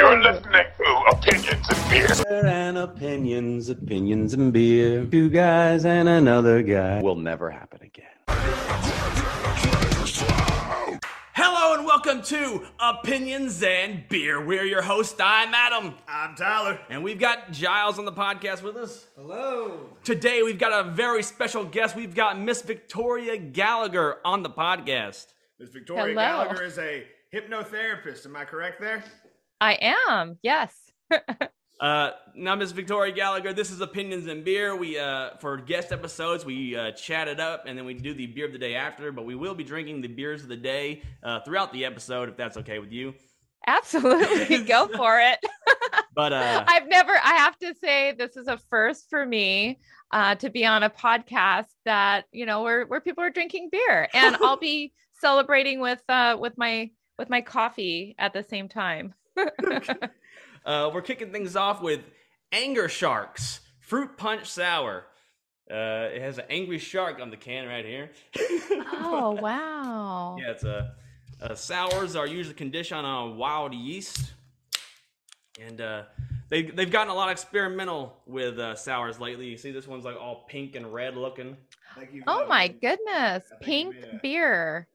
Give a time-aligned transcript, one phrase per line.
[0.00, 2.46] You're listening to Opinions and Beer.
[2.46, 5.04] And opinions, opinions and beer.
[5.04, 8.06] Two guys and another guy will never happen again.
[11.34, 14.42] Hello and welcome to Opinions and Beer.
[14.42, 15.20] We're your host.
[15.22, 15.92] I'm Adam.
[16.08, 16.80] I'm Tyler.
[16.88, 19.06] And we've got Giles on the podcast with us.
[19.16, 19.80] Hello.
[20.02, 21.94] Today we've got a very special guest.
[21.94, 25.26] We've got Miss Victoria Gallagher on the podcast.
[25.58, 26.46] Miss Victoria Hello.
[26.46, 27.04] Gallagher is a
[27.34, 28.24] hypnotherapist.
[28.24, 29.04] Am I correct there?
[29.60, 30.38] I am.
[30.42, 30.74] Yes.
[31.80, 34.76] Uh, now, Miss Victoria Gallagher, this is Opinions and Beer.
[34.76, 38.26] We uh, for guest episodes, we uh, chat it up, and then we do the
[38.26, 39.10] beer of the day after.
[39.12, 42.36] But we will be drinking the beers of the day uh, throughout the episode, if
[42.36, 43.14] that's okay with you.
[43.66, 44.58] Absolutely.
[44.64, 45.38] Go for it.
[46.14, 49.78] But uh, I've never, I have to say, this is a first for me
[50.10, 54.08] uh, to be on a podcast that, you know, where, where people are drinking beer
[54.12, 59.14] and I'll be celebrating with, uh, with my, with my coffee at the same time.
[60.62, 62.00] Uh, we're kicking things off with
[62.52, 65.06] Anger Sharks Fruit Punch Sour.
[65.70, 68.10] Uh, it has an angry shark on the can right here.
[68.92, 70.36] oh, wow.
[70.38, 70.92] yeah, it's a,
[71.40, 74.34] uh sours are usually conditioned on wild yeast,
[75.58, 76.02] and uh,
[76.50, 79.46] they they've gotten a lot experimental with uh, sours lately.
[79.46, 81.56] You see, this one's like all pink and red looking.
[81.96, 83.44] I think you've Oh made a- my goodness.
[83.62, 84.18] Pink you- yeah.
[84.22, 84.88] beer.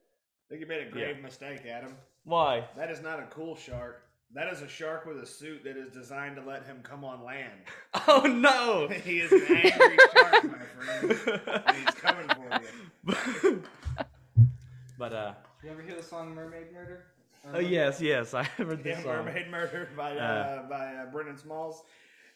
[0.46, 1.96] I think you made a grave mistake, Adam.
[2.22, 2.68] Why?
[2.76, 4.02] That is not a cool shark.
[4.34, 7.24] That is a shark with a suit that is designed to let him come on
[7.24, 7.52] land.
[8.08, 8.88] Oh no!
[9.04, 11.40] he is an angry shark, my friend.
[11.66, 12.60] And he's coming for
[13.42, 13.62] you.
[14.98, 15.32] but uh,
[15.64, 17.04] You ever hear the song Mermaid Murder?
[17.54, 19.24] oh yes, yes, I heard this Yeah, song.
[19.24, 21.82] Mermaid Murder by uh, Uh, by uh, Brendon Smalls.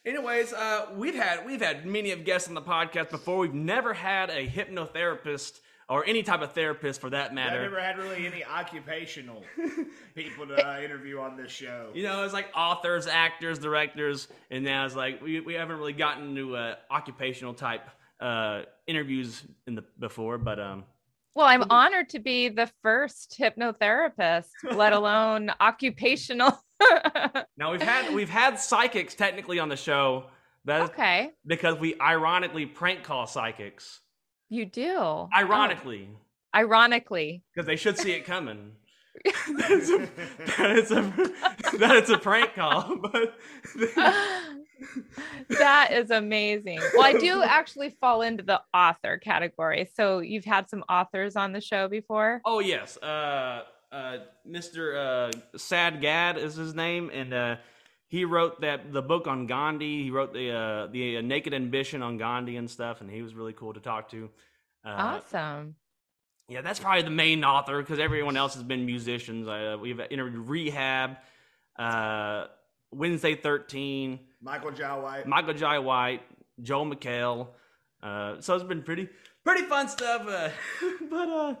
[0.05, 3.37] Anyways, uh, we've had we've had many of guests on the podcast before.
[3.37, 5.59] We've never had a hypnotherapist
[5.91, 7.57] or any type of therapist for that matter.
[7.57, 9.43] I've never had really any occupational
[10.15, 11.89] people to uh, interview on this show.
[11.93, 15.91] You know, it's like authors, actors, directors, and now it's like we, we haven't really
[15.91, 17.89] gotten into uh, occupational type
[18.21, 20.37] uh, interviews in the before.
[20.37, 20.85] But um,
[21.35, 26.57] Well, I'm honored to be the first hypnotherapist, let alone occupational.
[27.57, 30.27] now we've had we've had psychics technically on the show.
[30.63, 31.31] That is okay.
[31.45, 33.99] because we ironically prank call psychics.
[34.51, 34.91] You do.
[34.97, 36.09] Oh, Ironically,
[36.53, 37.41] ironically.
[37.55, 38.73] because they should see it coming.
[39.23, 39.97] that, it's a,
[40.57, 43.33] that, it's a, that it's a prank call, but
[45.49, 46.79] that is amazing.
[46.93, 49.89] Well, I do actually fall into the author category.
[49.95, 52.41] So you've had some authors on the show before.
[52.45, 54.17] oh yes, uh, uh,
[54.49, 55.29] Mr.
[55.33, 57.55] Uh, Sad Gad is his name, and uh,
[58.11, 60.03] he wrote that the book on Gandhi.
[60.03, 63.33] He wrote the uh, the uh, Naked Ambition on Gandhi and stuff, and he was
[63.33, 64.29] really cool to talk to.
[64.85, 64.89] Uh,
[65.23, 65.75] Awesome.
[66.49, 69.47] Yeah, that's probably the main author because everyone else has been musicians.
[69.47, 71.15] Uh, we've interviewed Rehab,
[71.79, 72.47] uh,
[72.91, 74.19] Wednesday Thirteen.
[74.41, 75.25] Michael Jai White.
[75.25, 76.21] Michael Jai White,
[76.61, 77.47] Joel McHale.
[78.03, 79.07] Uh, so it's been pretty
[79.45, 80.27] pretty fun stuff.
[80.27, 80.49] Uh,
[81.09, 81.55] but uh,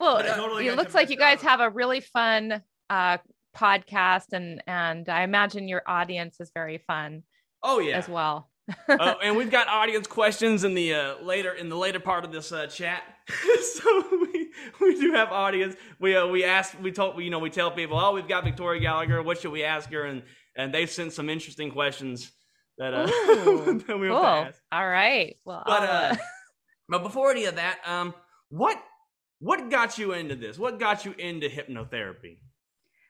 [0.00, 1.50] Well, I totally it looks like you guys out.
[1.50, 2.60] have a really fun
[2.90, 3.18] uh,
[3.58, 7.22] podcast, and and I imagine your audience is very fun
[7.62, 8.50] oh yeah, as well.
[8.88, 12.32] uh, and we've got audience questions in the uh, later in the later part of
[12.32, 13.02] this uh, chat.
[13.74, 15.74] so we, we do have audience.
[15.98, 18.80] We uh, we ask we told you know we tell people oh we've got Victoria
[18.80, 19.22] Gallagher.
[19.22, 20.04] What should we ask her?
[20.04, 20.22] And
[20.56, 22.30] and they've sent some interesting questions
[22.76, 24.16] that uh Ooh, that we cool.
[24.20, 24.62] want to ask.
[24.70, 25.36] All right.
[25.44, 26.16] Well, But I'll, uh,
[26.88, 28.14] but before any of that, um,
[28.50, 28.82] what
[29.40, 30.58] what got you into this?
[30.58, 32.38] What got you into hypnotherapy?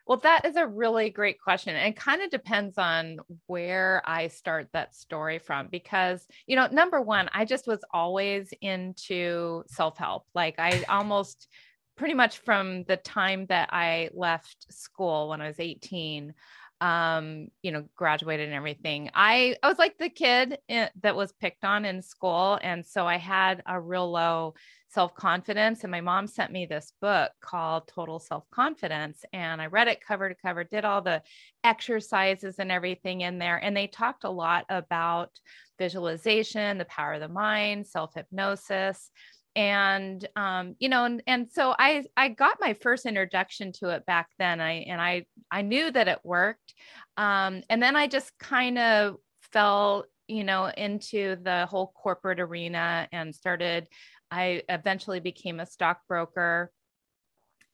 [0.09, 1.77] Well, that is a really great question.
[1.77, 7.01] And kind of depends on where I start that story from because, you know, number
[7.03, 10.25] one, I just was always into self help.
[10.35, 11.49] Like, I almost
[11.97, 16.33] pretty much from the time that I left school when I was 18,
[16.81, 19.11] um, you know, graduated and everything.
[19.15, 22.59] I, I was like the kid i- that was picked on in school.
[22.63, 24.55] And so I had a real low
[24.91, 25.85] self confidence.
[25.85, 29.25] And my mom sent me this book called Total Self Confidence.
[29.33, 31.23] And I read it cover to cover, did all the
[31.63, 33.57] exercises and everything in there.
[33.57, 35.31] And they talked a lot about
[35.79, 39.11] visualization, the power of the mind, self hypnosis.
[39.57, 44.07] And um, you know, and, and so I I got my first introduction to it
[44.07, 44.61] back then.
[44.61, 46.75] I and I I knew that it worked.
[47.17, 49.17] Um, and then I just kind of
[49.53, 53.89] fell, you know, into the whole corporate arena and started
[54.31, 56.71] I eventually became a stockbroker.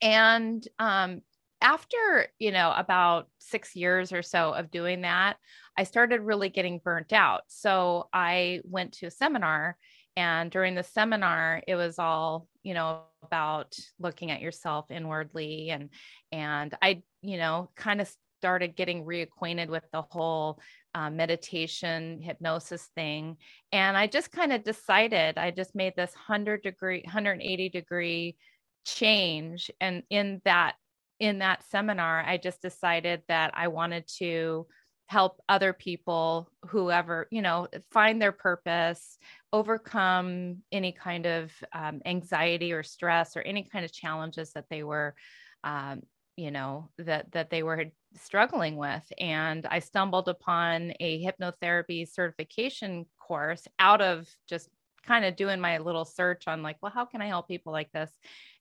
[0.01, 1.23] And um,
[1.61, 5.37] after, you know, about six years or so of doing that,
[5.79, 7.43] I started really getting burnt out.
[7.49, 9.77] So I went to a seminar.
[10.17, 15.71] And during the seminar, it was all, you know, about looking at yourself inwardly.
[15.71, 15.89] And,
[16.31, 20.61] and I, you know, kind of started getting reacquainted with the whole
[20.94, 23.37] uh, meditation hypnosis thing.
[23.73, 28.37] And i just kind of decided i just made this 100 degree 180 degree
[28.85, 29.70] change.
[29.81, 30.75] And in that
[31.20, 34.67] in that seminar i just decided that i wanted to
[35.06, 39.19] help other people whoever you know find their purpose
[39.52, 44.82] overcome any kind of um, anxiety or stress or any kind of challenges that they
[44.82, 45.14] were
[45.62, 46.02] um,
[46.37, 47.85] you know that that they were
[48.16, 54.69] struggling with and i stumbled upon a hypnotherapy certification course out of just
[55.06, 57.90] kind of doing my little search on like well how can i help people like
[57.93, 58.11] this?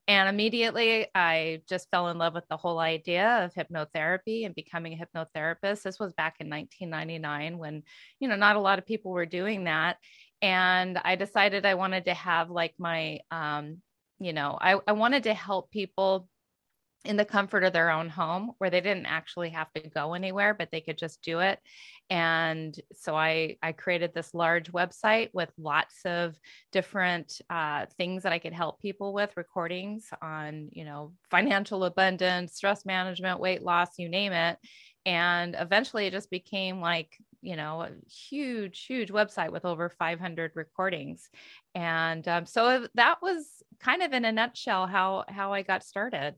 [0.08, 4.94] And immediately i just fell in love with the whole idea of hypnotherapy and becoming
[4.94, 5.84] a hypnotherapist.
[5.84, 7.84] This was back in 1999 when
[8.20, 9.98] you know not a lot of people were doing that.
[10.42, 13.82] And i decided i wanted to have like my um
[14.20, 16.28] you know i, I wanted to help people
[17.06, 20.54] in the comfort of their own home where they didn't actually have to go anywhere
[20.54, 21.60] but they could just do it.
[22.10, 26.36] And so i i created this large website with lots of
[26.72, 32.54] different uh, things that i could help people with recordings on you know financial abundance
[32.54, 34.58] stress management weight loss you name it.
[35.06, 40.52] And eventually it just became like you know a huge huge website with over 500
[40.56, 41.30] recordings.
[41.76, 43.46] And um, so that was
[43.80, 46.36] kind of in a nutshell how how i got started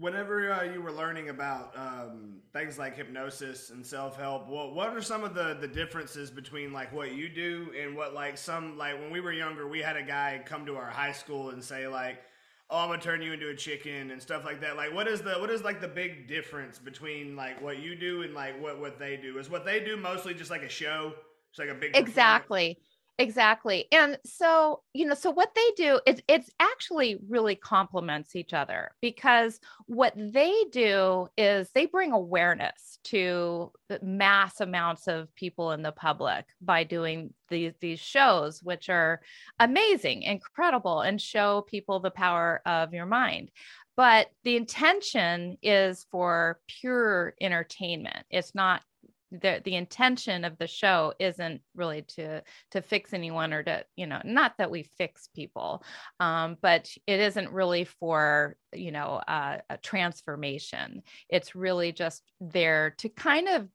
[0.00, 5.02] whenever uh, you were learning about um, things like hypnosis and self-help what, what are
[5.02, 8.98] some of the, the differences between like what you do and what like some like
[8.98, 11.86] when we were younger we had a guy come to our high school and say
[11.86, 12.22] like
[12.70, 14.76] oh i'm gonna turn you into a chicken and stuff like that.
[14.76, 18.22] Like what is the what is like the big difference between like what you do
[18.22, 19.38] and like what what they do?
[19.38, 21.12] Is what they do mostly just like a show?
[21.50, 22.78] It's like a big exactly
[23.20, 23.86] exactly.
[23.92, 28.90] And so you know so what they do it's it's actually really complements each other
[29.00, 33.70] because what they do is they bring awareness to
[34.02, 39.20] mass amounts of people in the public by doing these these shows which are
[39.60, 43.50] amazing incredible and show people the power of your mind.
[43.96, 48.24] But the intention is for pure entertainment.
[48.30, 48.82] It's not
[49.30, 54.06] the the intention of the show isn't really to to fix anyone or to you
[54.06, 55.82] know not that we fix people
[56.18, 61.02] um, but it isn't really for you know uh, a transformation.
[61.28, 63.68] It's really just there to kind of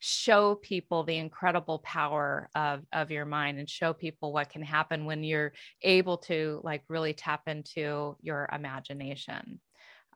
[0.00, 5.04] show people the incredible power of of your mind and show people what can happen
[5.04, 5.52] when you're
[5.82, 9.60] able to like really tap into your imagination.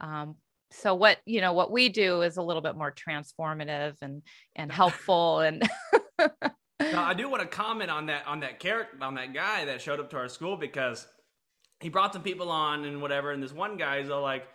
[0.01, 0.37] Um,
[0.73, 4.23] so what you know what we do is a little bit more transformative and
[4.57, 5.69] and helpful and
[6.19, 9.81] now, I do want to comment on that on that character on that guy that
[9.81, 11.07] showed up to our school because
[11.81, 14.47] he brought some people on and whatever, and this one guy is all like,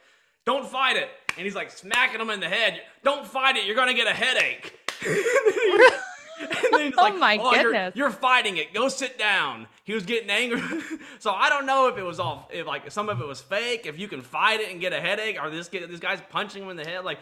[0.46, 2.81] "Don't fight it," and he's like smacking him in the head.
[3.04, 4.74] "Don't fight it, you're gonna get a headache."
[5.06, 7.96] oh like, my oh, goodness!
[7.96, 8.74] You're, you're, fighting it.
[8.74, 9.68] Go sit down.
[9.88, 10.62] He was getting angry,
[11.19, 13.86] so I don't know if it was all, if like some of it was fake.
[13.86, 16.69] If you can fight it and get a headache, or this this guy's punching him
[16.69, 17.06] in the head.
[17.06, 17.19] Like,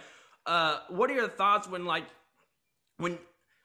[0.48, 2.06] uh, what are your thoughts when like
[2.98, 3.20] when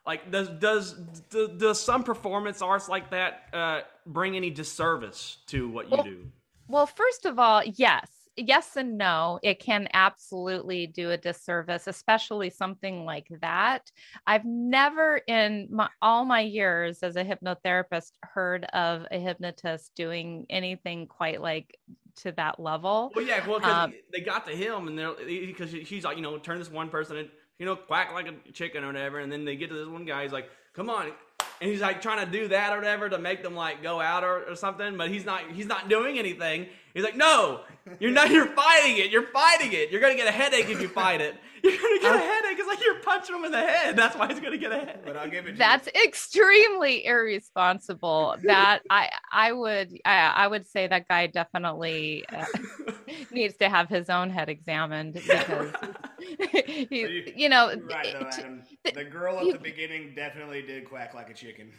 [0.04, 0.92] like does does
[1.30, 6.04] does, does some performance arts like that uh, bring any disservice to what you well,
[6.04, 6.26] do?
[6.68, 9.38] Well, first of all, yes yes and no.
[9.42, 13.90] It can absolutely do a disservice, especially something like that.
[14.26, 20.46] I've never in my, all my years as a hypnotherapist heard of a hypnotist doing
[20.50, 21.78] anything quite like
[22.16, 23.12] to that level.
[23.14, 26.22] Well, yeah, well, because um, they got to him and they're because he's like, you
[26.22, 27.28] know, turn this one person and
[27.58, 30.06] you know, quack like a chicken or whatever, and then they get to this one
[30.06, 30.22] guy.
[30.22, 31.12] He's like, come on,
[31.60, 34.24] and he's like trying to do that or whatever to make them like go out
[34.24, 36.66] or, or something, but he's not he's not doing anything.
[36.94, 37.60] He's like, no,
[37.98, 38.30] you're not.
[38.30, 39.10] You're fighting it.
[39.10, 39.90] You're fighting it.
[39.90, 41.36] You're gonna get a headache if you fight it.
[41.62, 42.58] You're gonna get a headache.
[42.58, 43.94] It's like you're punching him in the head.
[43.94, 45.04] That's why he's gonna get a headache.
[45.04, 45.58] But I'll give it.
[45.58, 45.92] That's you.
[45.94, 48.36] That's extremely irresponsible.
[48.44, 52.46] That I I would I, I would say that guy definitely uh,
[53.30, 55.70] needs to have his own head examined because
[56.18, 57.68] he, you, you know.
[57.68, 58.62] Right though, Adam.
[58.94, 61.72] The girl at you, the beginning definitely did quack like a chicken.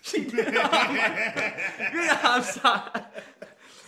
[2.24, 3.01] I'm sorry.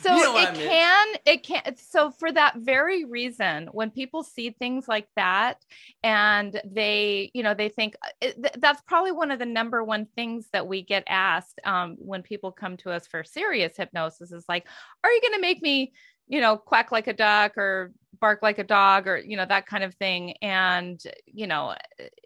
[0.04, 0.68] So you know it I mean.
[0.68, 1.76] can, it can.
[1.78, 5.64] So for that very reason, when people see things like that,
[6.04, 10.08] and they, you know, they think uh, it, that's probably one of the number one
[10.16, 14.46] things that we get asked um, when people come to us for serious hypnosis is
[14.50, 14.68] like,
[15.04, 15.94] "Are you going to make me?"
[16.28, 19.66] you know quack like a duck or bark like a dog or you know that
[19.66, 21.76] kind of thing and you know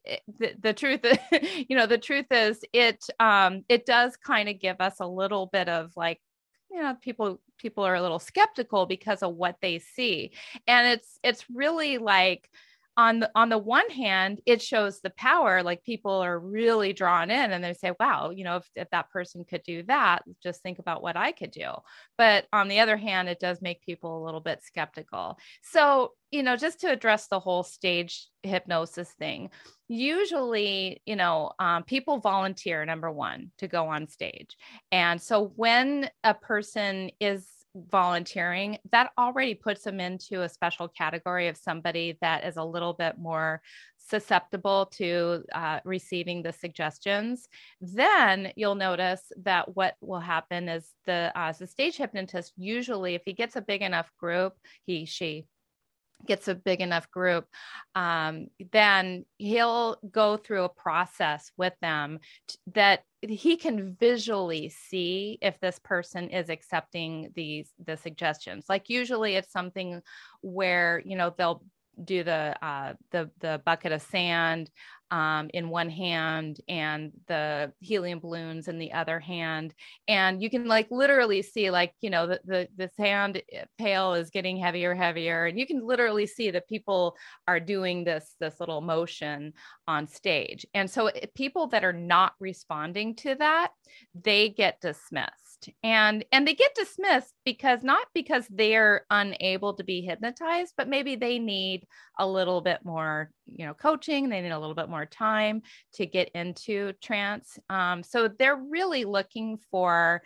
[0.06, 1.02] it, the, the truth
[1.68, 5.48] you know the truth is it um it does kind of give us a little
[5.48, 6.22] bit of like
[6.78, 10.32] you know people people are a little skeptical because of what they see.
[10.68, 12.52] And it's it's really like
[12.98, 17.30] on the on the one hand it shows the power like people are really drawn
[17.30, 20.64] in and they say wow you know if, if that person could do that just
[20.64, 21.70] think about what i could do.
[22.18, 25.38] But on the other hand it does make people a little bit skeptical.
[25.62, 29.50] So you know just to address the whole stage hypnosis thing
[29.88, 34.58] usually you know um, people volunteer number one to go on stage.
[34.92, 37.48] And so when a person is
[37.90, 42.94] volunteering, that already puts them into a special category of somebody that is a little
[42.94, 43.62] bit more
[43.98, 47.48] susceptible to uh, receiving the suggestions.
[47.82, 53.22] Then you'll notice that what will happen is the, uh, the stage hypnotist usually, if
[53.26, 54.54] he gets a big enough group,
[54.86, 55.46] he, she,
[56.26, 57.46] gets a big enough group,
[57.96, 65.38] um, then he'll go through a process with them t- that he can visually see
[65.42, 68.66] if this person is accepting these the suggestions.
[68.70, 70.02] Like usually it's something
[70.42, 71.64] where you know they'll
[72.04, 74.70] do the uh, the the bucket of sand
[75.10, 79.74] um, in one hand and the helium balloons in the other hand.
[80.08, 84.14] And you can like literally see like you know the, the the sand eh, pail
[84.14, 85.46] is getting heavier heavier.
[85.46, 87.16] And you can literally see that people
[87.48, 89.54] are doing this this little motion
[89.88, 90.66] on stage.
[90.74, 93.72] And so eh, people that are not responding to that
[94.14, 95.78] they get dismissed dismissed.
[95.84, 101.16] And and they get dismissed because not because they're unable to be hypnotized but maybe
[101.16, 101.86] they need
[102.20, 104.30] a little bit more you know coaching.
[104.30, 105.62] They need a little bit more time
[105.94, 107.58] to get into trance.
[107.70, 110.22] Um, so they're really looking for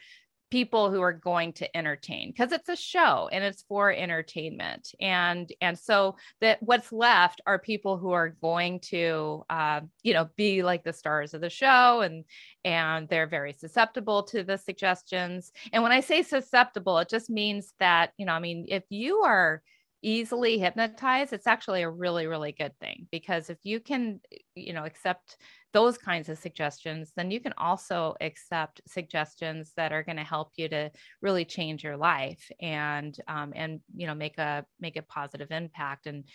[0.52, 4.94] people who are going to entertain because it's a show and it's for entertainment.
[5.00, 10.30] And and so that what's left are people who are going to uh, you know
[10.36, 12.26] be like the stars of the show and
[12.64, 15.52] and they're very susceptible to the suggestions.
[15.74, 19.20] And when i say susceptible it just means that you know i mean if you
[19.20, 19.62] are
[20.02, 24.20] easily hypnotized it's actually a really really good thing because if you can
[24.56, 25.38] you know accept
[25.74, 30.52] those kinds of suggestions, then you can also accept suggestions that are going to help
[30.56, 35.02] you to really change your life and um, and you know make a make a
[35.04, 36.26] positive impact and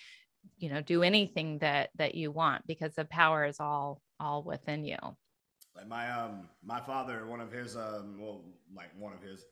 [0.58, 4.84] you know do anything that that you want because the power is all all within
[4.84, 4.98] you.
[5.74, 8.42] Like my um my father, one of his um well
[8.74, 9.44] like one of his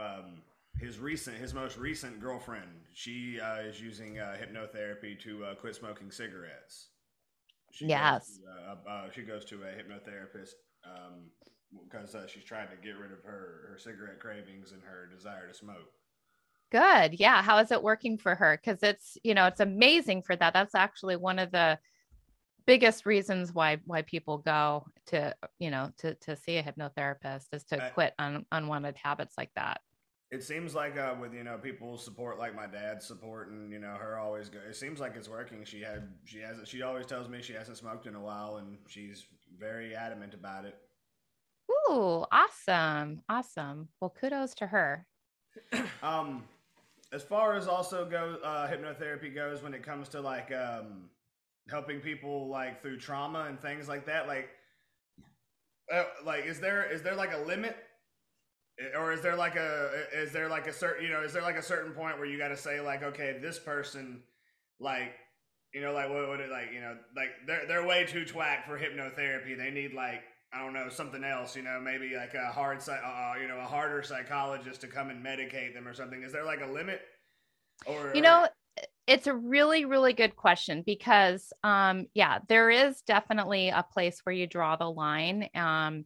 [0.00, 0.42] um
[0.78, 5.74] his recent his most recent girlfriend she uh, is using uh, hypnotherapy to uh, quit
[5.74, 6.90] smoking cigarettes
[7.70, 8.28] she yes.
[8.28, 11.30] Goes to, uh, uh, she goes to a hypnotherapist um,
[11.84, 15.46] because uh, she's trying to get rid of her, her cigarette cravings and her desire
[15.46, 15.92] to smoke.
[16.70, 17.18] Good.
[17.18, 17.42] Yeah.
[17.42, 18.60] How is it working for her?
[18.62, 20.52] Because it's, you know, it's amazing for that.
[20.52, 21.78] That's actually one of the
[22.68, 27.64] biggest reasons why why people go to you know to to see a hypnotherapist is
[27.64, 29.80] to quit un, unwanted habits like that
[30.30, 33.78] it seems like uh, with you know people's support, like my dad's support, and you
[33.78, 34.48] know her always.
[34.48, 35.64] Go, it seems like it's working.
[35.64, 38.76] She had she has she always tells me she hasn't smoked in a while, and
[38.88, 39.24] she's
[39.58, 40.76] very adamant about it.
[41.70, 43.88] Ooh, awesome, awesome.
[44.00, 45.06] Well, kudos to her.
[46.02, 46.44] um,
[47.12, 51.08] as far as also go uh, hypnotherapy goes, when it comes to like um,
[51.70, 54.50] helping people like through trauma and things like that, like.
[55.90, 57.74] Uh, like is there is there like a limit
[58.96, 61.56] or is there like a is there like a certain you know is there like
[61.56, 64.22] a certain point where you got to say like okay this person
[64.80, 65.14] like
[65.74, 68.66] you know like what would it like you know like they're they're way too twack
[68.66, 69.56] for hypnotherapy.
[69.56, 72.92] They need like I don't know something else you know maybe like a hard uh,
[72.92, 76.22] uh, you know a harder psychologist to come and medicate them or something.
[76.22, 77.00] Is there like a limit?
[77.86, 78.46] Or you know
[79.06, 84.34] it's a really really good question because um yeah there is definitely a place where
[84.34, 85.48] you draw the line.
[85.54, 86.04] Um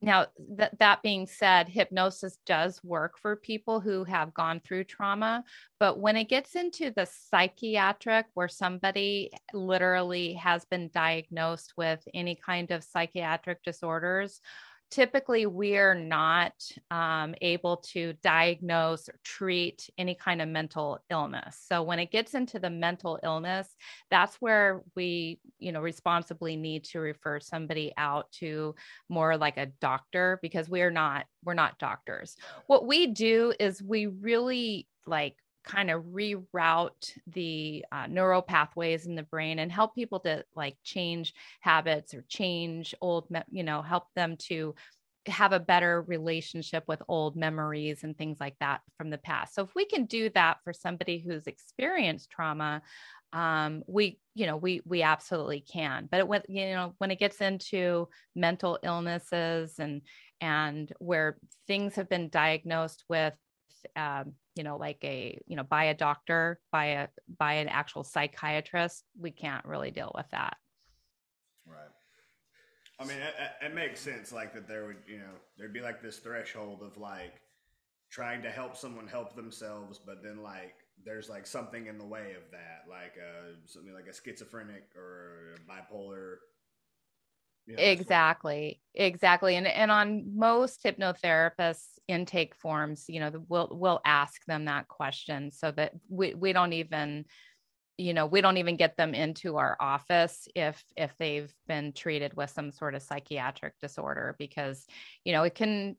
[0.00, 0.26] now
[0.56, 5.42] that that being said hypnosis does work for people who have gone through trauma
[5.80, 12.34] but when it gets into the psychiatric where somebody literally has been diagnosed with any
[12.34, 14.40] kind of psychiatric disorders
[14.92, 16.52] typically we're not
[16.90, 21.64] um, able to diagnose or treat any kind of mental illness.
[21.66, 23.74] So when it gets into the mental illness
[24.10, 28.74] that's where we you know responsibly need to refer somebody out to
[29.08, 32.36] more like a doctor because we're not we're not doctors.
[32.66, 39.14] What we do is we really like kind of reroute the uh, neural pathways in
[39.14, 44.04] the brain and help people to like change habits or change old you know help
[44.14, 44.74] them to
[45.26, 49.54] have a better relationship with old memories and things like that from the past.
[49.54, 52.82] So if we can do that for somebody who's experienced trauma
[53.32, 56.08] um, we you know we we absolutely can.
[56.10, 60.02] But it, when you know when it gets into mental illnesses and
[60.40, 63.34] and where things have been diagnosed with
[63.96, 68.04] um, you know like a you know by a doctor by a by an actual
[68.04, 70.56] psychiatrist we can't really deal with that
[71.66, 71.90] Right.
[72.98, 73.34] I mean, it,
[73.66, 76.96] it- makes sense, like that there would, you know, there'd be like this threshold of
[76.98, 77.40] like
[78.10, 82.34] trying to help someone help themselves, but then like there's like something in the way
[82.36, 86.36] of that, like uh, something like a schizophrenic or a bipolar.
[87.68, 94.64] Exactly exactly and and on most hypnotherapists intake forms you know we'll we'll ask them
[94.64, 97.24] that question so that we, we don't even
[97.98, 102.34] you know we don't even get them into our office if if they've been treated
[102.36, 104.84] with some sort of psychiatric disorder because
[105.24, 105.96] you know it can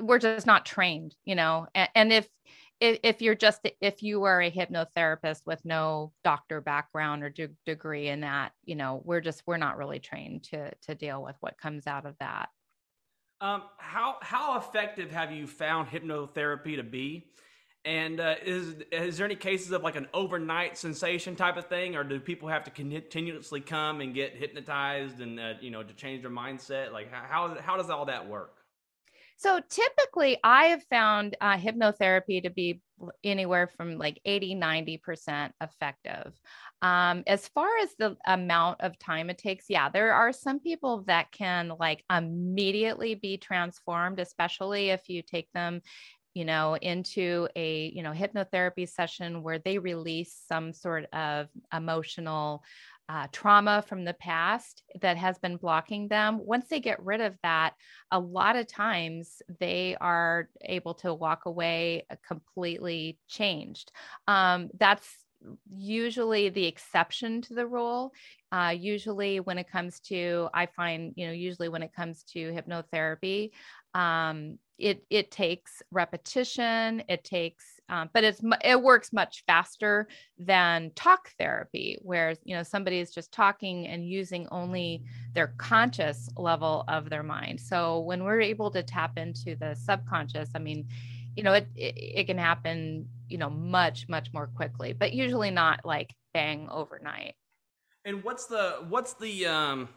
[0.00, 2.28] we're just not trained you know and, and if
[2.80, 7.48] if, if you're just if you are a hypnotherapist with no doctor background or de-
[7.66, 11.36] degree in that you know we're just we're not really trained to to deal with
[11.40, 12.50] what comes out of that
[13.40, 17.28] Um, how how effective have you found hypnotherapy to be?
[17.86, 21.96] And uh, is is there any cases of like an overnight sensation type of thing,
[21.96, 25.94] or do people have to continuously come and get hypnotized and uh, you know to
[25.94, 26.92] change their mindset?
[26.92, 28.59] Like how how, how does all that work?
[29.40, 32.82] So typically, I have found uh, hypnotherapy to be
[33.24, 36.38] anywhere from like 80, 90% effective.
[36.82, 41.04] Um, as far as the amount of time it takes, yeah, there are some people
[41.06, 45.80] that can like immediately be transformed, especially if you take them
[46.34, 52.62] you know into a you know hypnotherapy session where they release some sort of emotional
[53.10, 56.38] uh, trauma from the past that has been blocking them.
[56.46, 57.74] Once they get rid of that,
[58.12, 63.90] a lot of times they are able to walk away completely changed.
[64.28, 65.08] Um, that's
[65.74, 68.12] usually the exception to the rule.
[68.52, 72.52] Uh, usually, when it comes to, I find, you know, usually when it comes to
[72.52, 73.50] hypnotherapy,
[73.92, 77.02] um, it it takes repetition.
[77.08, 82.62] It takes, um, but it's it works much faster than talk therapy, where you know
[82.62, 85.02] somebody is just talking and using only
[85.34, 87.60] their conscious level of their mind.
[87.60, 90.86] So when we're able to tap into the subconscious, I mean,
[91.36, 95.50] you know, it it, it can happen, you know, much much more quickly, but usually
[95.50, 97.34] not like bang overnight.
[98.04, 99.88] And what's the what's the um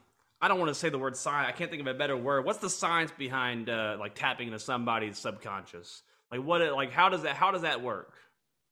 [0.42, 1.48] I don't want to say the word science.
[1.48, 2.44] I can't think of a better word.
[2.44, 6.02] What's the science behind uh, like tapping into somebody's subconscious?
[6.34, 8.16] Like what it like how does that how does that work?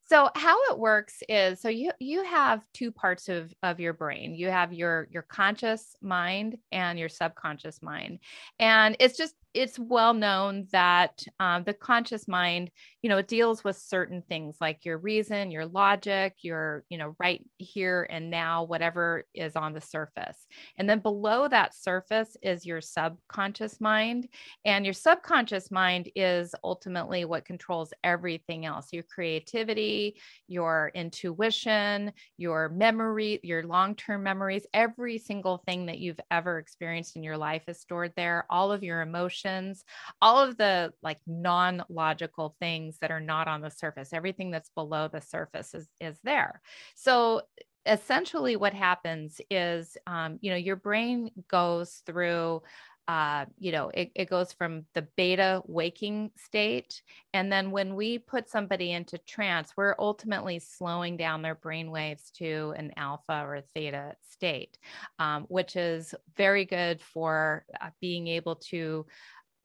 [0.10, 4.34] So how it works is so you you have two parts of of your brain.
[4.34, 8.18] You have your your conscious mind and your subconscious mind,
[8.58, 12.72] and it's just it's well known that um, the conscious mind,
[13.02, 17.16] you know, it deals with certain things like your reason, your logic, your you know
[17.20, 20.46] right here and now, whatever is on the surface,
[20.78, 24.28] and then below that surface is your subconscious mind,
[24.66, 30.16] and your subconscious mind is ultimately what controls everything else your creativity,
[30.48, 37.16] your intuition, your memory, your long term memories, every single thing that you've ever experienced
[37.16, 39.84] in your life is stored there, all of your emotions,
[40.22, 42.56] all of the like non logical
[42.92, 46.62] things that are not on the surface, everything that's below the surface is, is there.
[46.96, 47.42] So
[47.86, 52.62] essentially what happens is um, you know your brain goes through
[53.08, 57.02] uh, you know, it, it goes from the beta waking state.
[57.34, 62.32] And then when we put somebody into trance, we're ultimately slowing down their brain waves
[62.38, 64.78] to an alpha or theta state,
[65.20, 69.06] um, which is very good for uh, being able to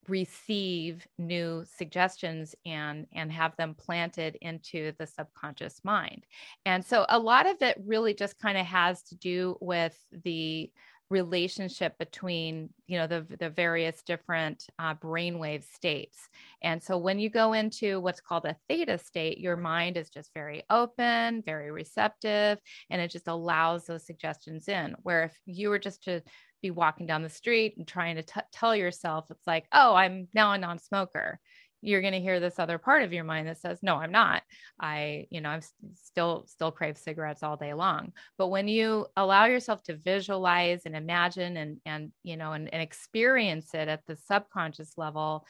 [0.07, 6.25] receive new suggestions and and have them planted into the subconscious mind.
[6.65, 10.71] And so a lot of it really just kind of has to do with the
[11.09, 16.27] relationship between you know the the various different uh, brainwave states.
[16.61, 20.33] And so when you go into what's called a theta state your mind is just
[20.33, 24.95] very open very receptive and it just allows those suggestions in.
[25.03, 26.21] Where if you were just to
[26.61, 30.27] be walking down the street and trying to t- tell yourself it's like oh i'm
[30.33, 31.39] now a non-smoker.
[31.81, 34.41] You're going to hear this other part of your mind that says no i'm not.
[34.79, 35.61] I you know i'm
[35.95, 38.13] still still crave cigarettes all day long.
[38.37, 42.81] But when you allow yourself to visualize and imagine and and you know and, and
[42.81, 45.45] experience it at the subconscious level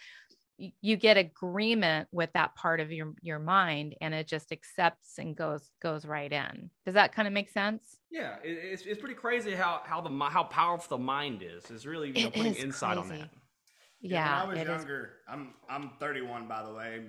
[0.58, 5.36] you get agreement with that part of your your mind and it just accepts and
[5.36, 9.16] goes goes right in does that kind of make sense Yeah, it, it's it's pretty
[9.16, 11.70] crazy how how the how powerful the mind is.
[11.70, 13.30] It's really you know, putting is insight on that.
[14.02, 17.02] yeah, when I was it is younger, I'm I'm 31 by the way.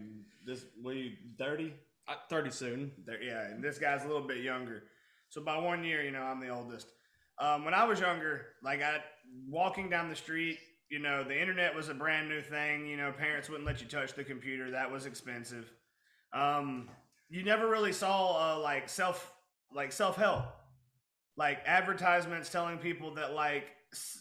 [0.44, 1.72] This we 30.
[2.08, 2.92] Uh, Thirty soon.
[3.04, 4.84] There, yeah, and this guy's a little bit younger.
[5.28, 6.88] So by one year, you know, I'm the oldest.
[7.38, 9.00] Um, when I was younger, like I
[9.46, 10.58] walking down the street,
[10.90, 12.86] you know, the internet was a brand new thing.
[12.86, 15.70] You know, parents wouldn't let you touch the computer; that was expensive.
[16.32, 16.88] Um,
[17.28, 19.32] you never really saw uh, like self
[19.72, 20.44] like self help,
[21.36, 23.66] like advertisements telling people that like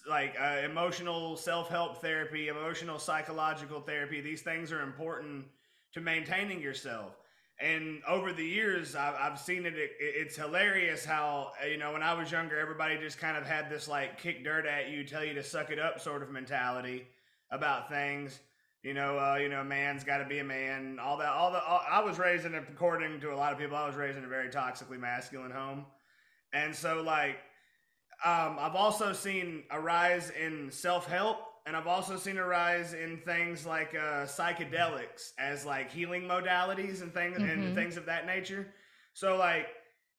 [0.07, 4.21] like uh, emotional self help therapy, emotional psychological therapy.
[4.21, 5.45] These things are important
[5.93, 7.15] to maintaining yourself.
[7.59, 9.91] And over the years, I've, I've seen it, it.
[9.99, 13.87] It's hilarious how you know when I was younger, everybody just kind of had this
[13.87, 17.07] like kick dirt at you, tell you to suck it up sort of mentality
[17.49, 18.39] about things.
[18.83, 20.99] You know, uh, you know, man's got to be a man.
[20.99, 21.63] All that, all the.
[21.63, 24.23] All, I was raised in, according to a lot of people, I was raised in
[24.23, 25.85] a very toxically masculine home,
[26.53, 27.37] and so like,
[28.23, 32.93] um, I've also seen a rise in self help and I've also seen a rise
[32.93, 37.49] in things like uh, psychedelics as like healing modalities and things mm-hmm.
[37.49, 38.67] and things of that nature.
[39.13, 39.67] So like,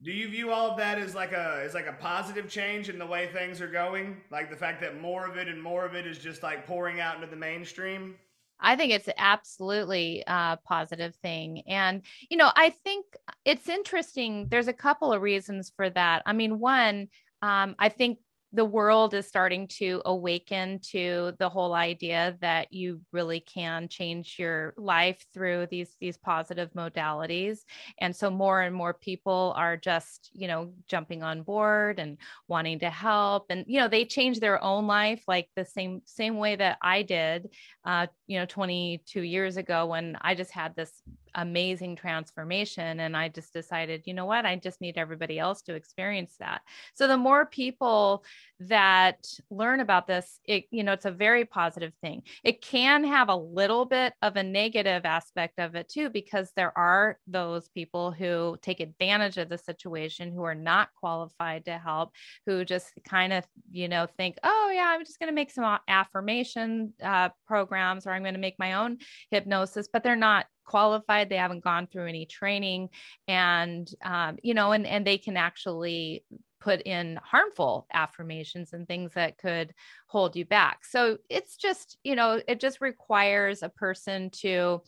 [0.03, 2.99] do you view all of that as like a as like a positive change in
[2.99, 4.19] the way things are going?
[4.31, 7.01] Like the fact that more of it and more of it is just like pouring
[7.01, 8.17] out into the mainstream.
[8.61, 11.63] I think it's absolutely a positive thing.
[11.67, 13.07] And, you know, I think
[13.45, 14.49] it's interesting.
[14.51, 16.23] There's a couple of reasons for that.
[16.27, 17.09] I mean, one,
[17.41, 18.19] um, I think
[18.53, 24.37] the world is starting to awaken to the whole idea that you really can change
[24.39, 27.61] your life through these these positive modalities.
[28.01, 32.79] And so more and more people are just you know jumping on board and wanting
[32.81, 33.47] to help.
[33.51, 37.03] And you know they change their own life like the same same way that i
[37.03, 37.49] did
[37.85, 41.03] uh, you know 22 years ago when i just had this
[41.35, 44.47] amazing transformation and i just decided you know what?
[44.47, 46.63] I just need everybody else to experience that.
[46.95, 48.25] So the more people
[48.61, 52.23] that learn about this it you know it's a very positive thing.
[52.43, 56.77] It can have a little bit of a negative aspect of it too because there
[56.77, 62.13] are those people who take advantage of the situation who are not qualified to help
[62.47, 65.79] who just kind of you know think oh yeah i'm just going to make some
[65.87, 68.99] affirmation uh, programs or i'm going to make my own
[69.31, 71.29] hypnosis but they're not qualified.
[71.29, 72.91] They haven't gone through any training.
[73.27, 76.23] And um, you know and and they can actually
[76.61, 79.73] put in harmful affirmations and things that could
[80.07, 80.85] hold you back.
[80.85, 84.83] So it's just you know it just requires a person to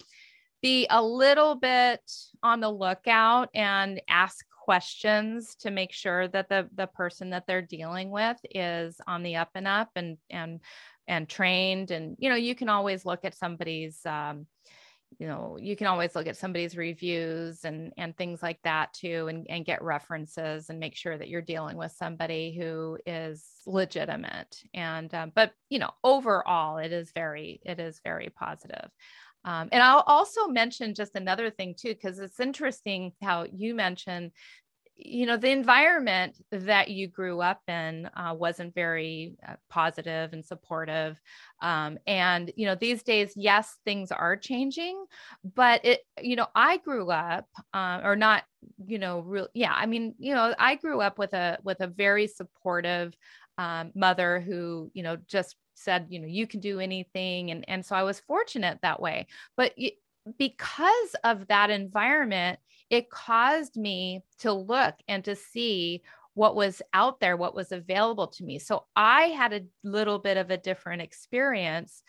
[0.63, 2.01] be a little bit
[2.43, 7.63] on the lookout and ask questions to make sure that the the person that they're
[7.63, 10.61] dealing with is on the up and up and and
[11.11, 14.47] and trained and you know you can always look at somebody's um,
[15.19, 19.27] you know you can always look at somebody's reviews and and things like that too
[19.29, 24.57] and, and get references and make sure that you're dealing with somebody who is legitimate.
[24.73, 28.89] And um, but you know overall it is very it is very positive.
[29.45, 34.33] Um, and I'll also mention just another thing too, because it's interesting how you mentioned
[35.03, 40.45] you know the environment that you grew up in uh, wasn't very uh, positive and
[40.45, 41.21] supportive.
[41.63, 45.05] Um, and you know these days yes things are changing
[45.55, 48.45] but it you know i grew up uh, or not
[48.87, 51.87] you know real yeah i mean you know i grew up with a with a
[51.87, 53.15] very supportive
[53.59, 57.85] um, mother who you know just said you know you can do anything and and
[57.85, 59.27] so i was fortunate that way.
[59.57, 59.75] But
[60.39, 62.59] because of that environment
[62.91, 66.03] it caused me to look and to see
[66.35, 68.59] what was out there, what was available to me.
[68.59, 72.03] So I had a little bit of a different experience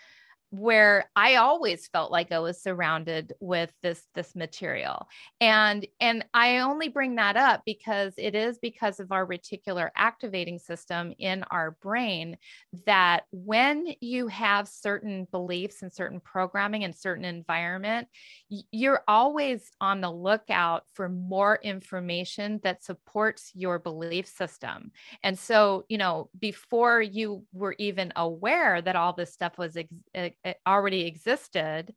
[0.52, 5.08] where I always felt like I was surrounded with this this material.
[5.40, 10.60] And and I only bring that up because it is because of our reticular activating
[10.60, 12.38] system in our brain
[12.86, 18.10] that when you have certain beliefs and certain programming and certain environment,
[18.50, 24.92] you're always on the lookout for more information that supports your belief system.
[25.24, 30.36] And so, you know, before you were even aware that all this stuff was ex-
[30.68, 31.94] already existed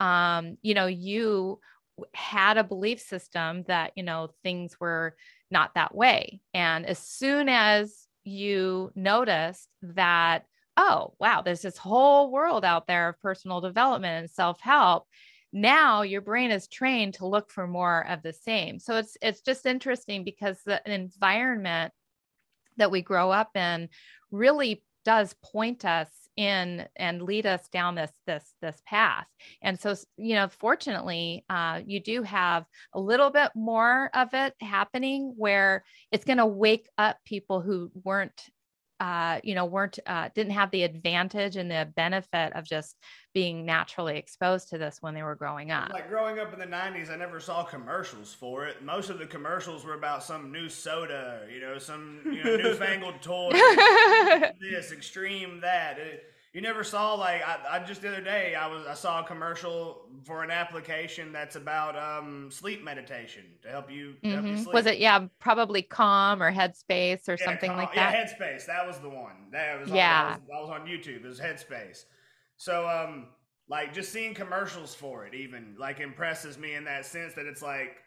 [0.00, 1.58] um, you know you
[2.14, 5.16] had a belief system that you know things were
[5.50, 6.40] not that way.
[6.54, 10.44] And as soon as you noticed that
[10.76, 15.06] oh wow there's this whole world out there of personal development and self-help
[15.50, 18.78] now your brain is trained to look for more of the same.
[18.78, 21.92] So it's it's just interesting because the environment
[22.76, 23.88] that we grow up in
[24.30, 29.26] really does point us in and lead us down this this this path.
[29.60, 34.54] And so you know fortunately uh, you do have a little bit more of it
[34.60, 38.40] happening where it's going to wake up people who weren't
[39.00, 42.96] uh, you know, weren't uh, didn't have the advantage and the benefit of just
[43.32, 45.92] being naturally exposed to this when they were growing up.
[45.92, 48.82] Like growing up in the '90s, I never saw commercials for it.
[48.82, 53.22] Most of the commercials were about some new soda, you know, some you know, newfangled
[53.22, 53.50] toy,
[54.60, 55.98] this extreme that.
[55.98, 56.24] It,
[56.58, 59.24] You never saw like I, I just the other day I was I saw a
[59.24, 64.54] commercial for an application that's about um sleep meditation to help you, to help you
[64.54, 64.64] Mhm.
[64.64, 64.74] sleep.
[64.74, 68.12] Was it, yeah, probably Calm or Headspace or Yeah, something Calm- like that?
[68.12, 68.66] Yeah, Headspace.
[68.66, 69.36] That was the one.
[69.52, 70.30] That was on, Yeah.
[70.30, 71.24] that was, that was on YouTube.
[71.24, 72.06] It was Headspace.
[72.56, 73.28] So um
[73.68, 77.62] like just seeing commercials for it even like impresses me in that sense that it's
[77.62, 77.98] like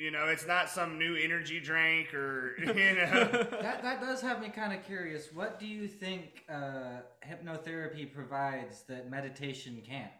[0.00, 3.28] you know it's not some new energy drink or you know
[3.60, 5.28] That, that does have me kind of curious.
[5.32, 10.10] What do you think uh, hypnotherapy provides that meditation can't?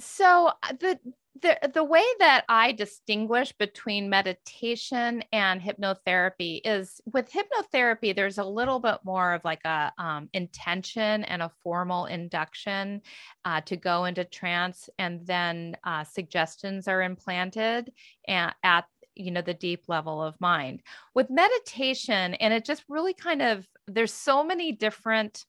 [0.00, 0.98] so uh, the
[1.42, 8.44] the the way that I distinguish between meditation and hypnotherapy is with hypnotherapy, there's a
[8.44, 13.02] little bit more of like a um, intention and a formal induction
[13.44, 17.92] uh, to go into trance, and then uh, suggestions are implanted
[18.28, 18.84] at, at
[19.16, 20.82] you know the deep level of mind.
[21.14, 25.44] With meditation, and it just really kind of there's so many different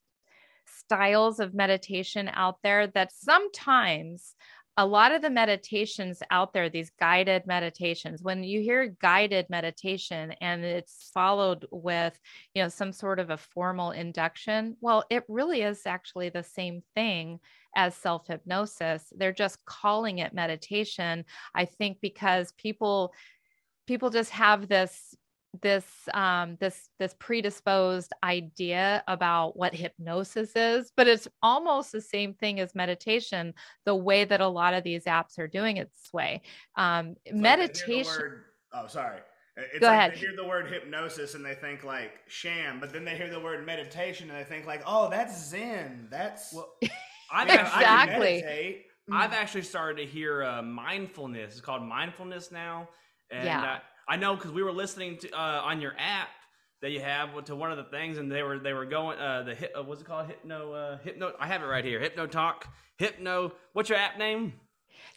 [0.67, 4.36] styles of meditation out there that sometimes
[4.77, 10.33] a lot of the meditations out there, these guided meditations, when you hear guided meditation
[10.41, 12.19] and it's followed with,
[12.53, 16.83] you know, some sort of a formal induction, well, it really is actually the same
[16.93, 17.39] thing
[17.75, 19.13] as self hypnosis.
[19.15, 21.23] They're just calling it meditation.
[21.53, 23.13] I think because people
[23.88, 25.15] people just have this
[25.61, 32.33] this um this this predisposed idea about what hypnosis is but it's almost the same
[32.33, 33.53] thing as meditation
[33.85, 36.41] the way that a lot of these apps are doing it this way
[36.75, 39.19] um It's like they hear the meditation word- oh, sorry.
[39.57, 40.13] It's Go like ahead.
[40.13, 43.39] They hear the word hypnosis and they think like sham, but then they hear the
[43.39, 46.09] word meditation and they think like, oh, that's Zen.
[46.11, 46.73] That's Well,
[47.31, 48.41] I've, Yeah, I can Exactly.
[48.41, 48.85] meditate.
[49.13, 51.53] I've actually started to hear uh, mindfulness.
[51.53, 52.89] It's called mindfulness now,
[53.31, 53.63] and Yeah.
[53.75, 56.29] uh, I know because we were listening to uh, on your app
[56.81, 59.43] that you have to one of the things, and they were they were going uh,
[59.43, 61.33] the hip, uh, what's it called hypno uh, hypno.
[61.39, 61.99] I have it right here.
[61.99, 62.67] Hypno talk.
[62.97, 63.53] Hypno.
[63.73, 64.53] What's your app name?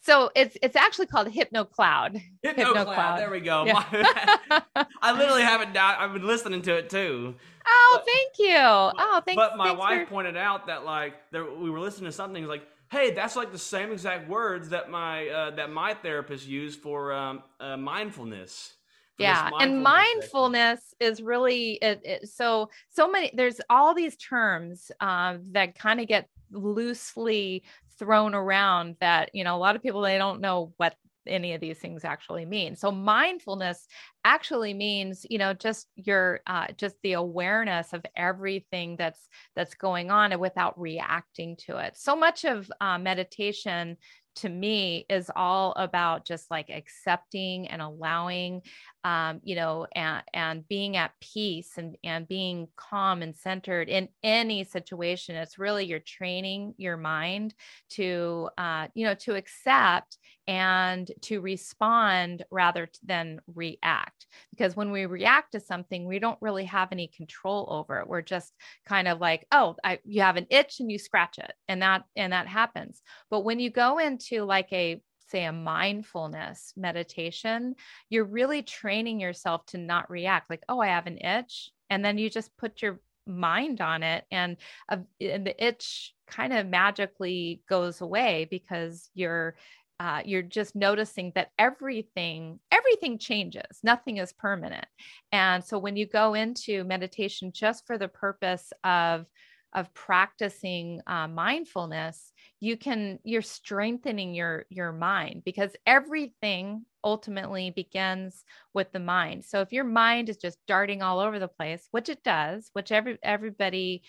[0.03, 2.94] so it's it's actually called hypno cloud Hypno, Hypno Cloud.
[2.94, 3.18] Cloud.
[3.20, 3.64] There we go.
[3.64, 3.83] Yeah.
[5.03, 5.72] I literally haven't.
[5.72, 7.35] Down, I've been listening to it too.
[7.66, 11.44] oh thank you oh thanks But my thanks wife for- pointed out that like there,
[11.44, 15.29] we were listening to something like, "Hey, that's like the same exact words that my
[15.29, 18.74] uh, that my therapist used for um, uh, mindfulness."
[19.19, 24.17] Yeah and mindfulness session." mindfulness is really it, it, so so many there's all these
[24.17, 27.63] terms um, that kind of get loosely
[27.99, 30.95] thrown around that you know a lot of people they don't know what
[31.27, 33.87] any of these things actually mean so mindfulness
[34.25, 40.11] actually means you know just your uh, just the awareness of everything that's that's going
[40.11, 43.97] on and without reacting to it so much of uh, meditation
[44.39, 48.63] to me is all about just like accepting and allowing
[49.05, 54.09] um, you know and and being at peace and and being calm and centered in
[54.23, 57.55] any situation it's really you're training your mind
[57.91, 64.27] to uh, you know to accept and to respond rather than react.
[64.51, 68.09] Because when we react to something we don't really have any control over it.
[68.09, 68.55] We're just
[68.87, 72.05] kind of like oh I, you have an itch and you scratch it and that
[72.17, 73.03] and that happens.
[73.31, 77.75] But when you go into like a say a mindfulness meditation
[78.09, 82.19] you're really training yourself to not react like oh i have an itch and then
[82.19, 84.57] you just put your mind on it and,
[84.88, 89.55] uh, and the itch kind of magically goes away because you're
[90.01, 94.87] uh, you're just noticing that everything everything changes nothing is permanent.
[95.33, 99.27] And so when you go into meditation just for the purpose of
[99.75, 108.45] of practicing uh, mindfulness you can you're strengthening your your mind because everything ultimately begins
[108.75, 109.45] with the mind.
[109.45, 112.93] So if your mind is just darting all over the place which it does which
[112.93, 114.03] every everybody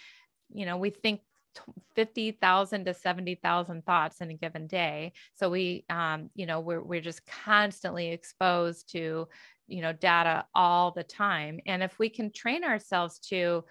[0.51, 1.21] you know we think
[1.95, 5.13] 50,000 to 70,000 thoughts in a given day.
[5.35, 9.27] So we um you know we're we're just constantly exposed to
[9.67, 11.59] you know data all the time.
[11.65, 13.65] And if we can train ourselves to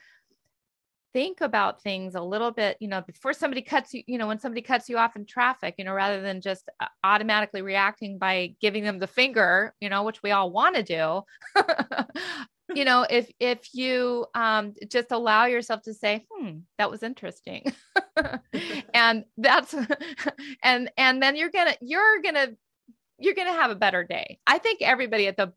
[1.19, 4.39] think about things a little bit you know before somebody cuts you you know when
[4.39, 8.55] somebody cuts you off in traffic you know rather than just uh, automatically reacting by
[8.61, 11.21] giving them the finger you know which we all want to do
[12.73, 17.65] you know if if you um just allow yourself to say hmm that was interesting.
[18.95, 19.75] And that's
[20.63, 22.49] and and then you're gonna you're gonna
[23.19, 24.39] you're gonna have a better day.
[24.47, 25.53] I think everybody at the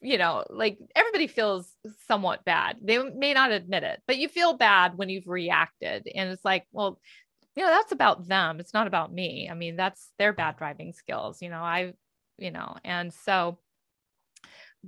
[0.00, 1.72] you know, like everybody feels
[2.06, 2.78] somewhat bad.
[2.82, 6.08] They may not admit it, but you feel bad when you've reacted.
[6.14, 7.00] And it's like, well,
[7.56, 8.60] you know, that's about them.
[8.60, 9.48] It's not about me.
[9.50, 11.94] I mean, that's their bad driving skills, you know, I,
[12.38, 13.58] you know, and so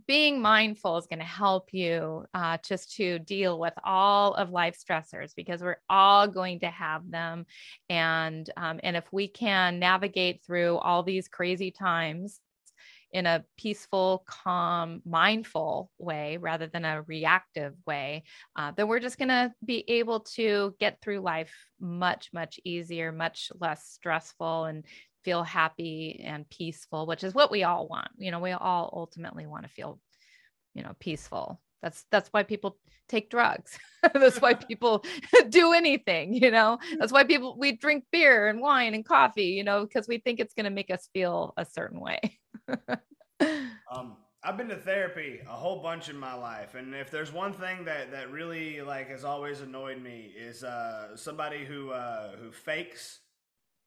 [0.06, 4.78] being mindful is going to help you uh, just to deal with all of life
[4.78, 7.44] stressors because we're all going to have them
[7.88, 12.40] and um, and if we can navigate through all these crazy times
[13.12, 18.24] in a peaceful, calm, mindful way rather than a reactive way,
[18.56, 23.12] uh, then we're just going to be able to get through life much, much easier,
[23.12, 24.84] much less stressful, and
[25.24, 28.08] feel happy and peaceful, which is what we all want.
[28.16, 29.98] You know, we all ultimately want to feel,
[30.74, 31.60] you know, peaceful.
[31.82, 33.78] That's that's why people take drugs.
[34.14, 35.04] that's why people
[35.48, 36.78] do anything, you know.
[36.98, 40.40] That's why people we drink beer and wine and coffee, you know, because we think
[40.40, 42.38] it's going to make us feel a certain way.
[43.90, 47.52] um I've been to therapy a whole bunch in my life, and if there's one
[47.52, 52.50] thing that, that really like has always annoyed me is uh, somebody who uh, who
[52.50, 53.18] fakes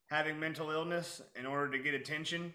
[0.08, 2.54] having mental illness in order to get attention,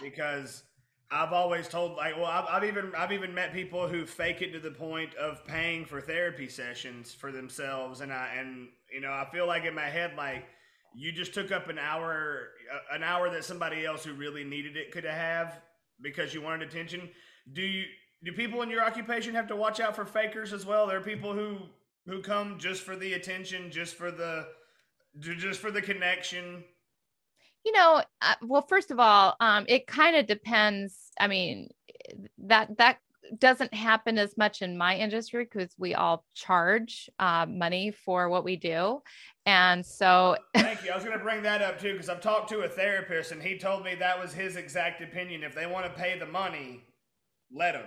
[0.00, 0.62] because
[1.10, 4.52] I've always told like well I've, I've, even I've even met people who fake it
[4.52, 9.10] to the point of paying for therapy sessions for themselves, and I and you know
[9.10, 10.44] I feel like in my head like
[10.98, 12.48] you just took up an hour
[12.92, 15.60] an hour that somebody else who really needed it could have
[16.02, 17.08] because you wanted attention.
[17.52, 17.84] Do you
[18.24, 20.88] do people in your occupation have to watch out for fakers as well?
[20.88, 21.58] There are people who
[22.06, 24.48] who come just for the attention, just for the
[25.20, 26.64] just for the connection.
[27.64, 31.12] You know, uh, well, first of all, um, it kind of depends.
[31.20, 31.70] I mean,
[32.38, 32.98] that that
[33.38, 38.44] doesn't happen as much in my industry because we all charge uh, money for what
[38.44, 39.02] we do.
[39.46, 40.90] And so, thank you.
[40.90, 43.42] I was going to bring that up too because I've talked to a therapist and
[43.42, 45.42] he told me that was his exact opinion.
[45.42, 46.84] If they want to pay the money,
[47.52, 47.86] let them.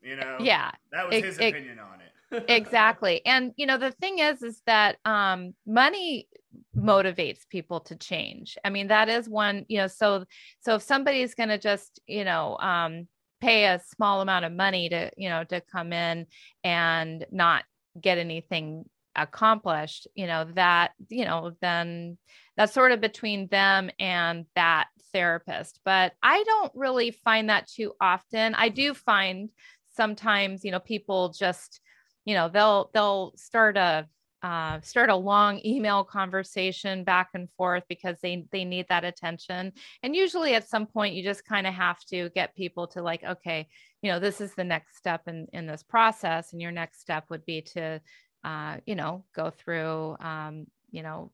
[0.00, 2.08] You know, yeah, that was it, his it, opinion on it.
[2.48, 3.24] exactly.
[3.26, 6.28] And you know, the thing is, is that um, money
[6.76, 8.56] motivates people to change.
[8.64, 9.64] I mean, that is one.
[9.68, 10.24] You know, so
[10.60, 13.08] so if somebody's going to just you know um,
[13.40, 16.26] pay a small amount of money to you know to come in
[16.64, 17.64] and not
[18.00, 18.84] get anything
[19.16, 22.16] accomplished you know that you know then
[22.56, 25.80] that's sort of between them and that therapist.
[25.84, 28.54] But i don't really find that too often.
[28.54, 29.50] I do find
[29.96, 31.80] sometimes you know people just
[32.24, 34.06] you know they'll they'll start a
[34.42, 39.72] uh, start a long email conversation back and forth because they they need that attention.
[40.02, 43.24] And usually at some point you just kind of have to get people to like
[43.24, 43.68] okay
[44.02, 47.24] you know this is the next step in in this process and your next step
[47.30, 48.00] would be to
[48.44, 51.32] uh, you know go through um, you know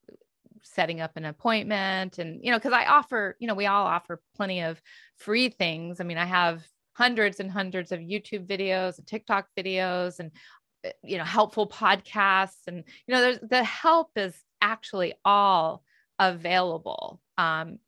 [0.62, 2.18] setting up an appointment.
[2.18, 4.80] And you know because i offer you know we all offer plenty of
[5.16, 6.00] free things.
[6.00, 6.64] I mean i have
[6.94, 10.30] hundreds and hundreds of YouTube videos and TikTok videos and
[11.02, 15.82] you know helpful podcasts and you know there's the help is actually all
[16.18, 17.78] available um,